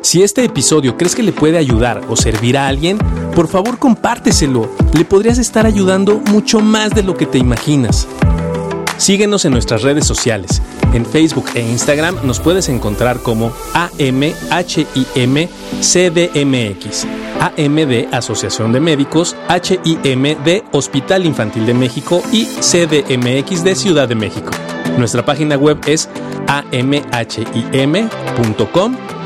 [0.02, 2.98] Si este episodio crees que le puede ayudar o servir a alguien,
[3.34, 4.70] por favor compárteselo.
[4.96, 8.08] Le podrías estar ayudando mucho más de lo que te imaginas.
[8.98, 10.62] Síguenos en nuestras redes sociales.
[10.94, 14.44] En Facebook e Instagram nos puedes encontrar como AMHIMCDMX.
[17.40, 24.08] AM de Asociación de Médicos, HIM de Hospital Infantil de México y CDMX de Ciudad
[24.08, 24.52] de México.
[24.98, 26.08] Nuestra página web es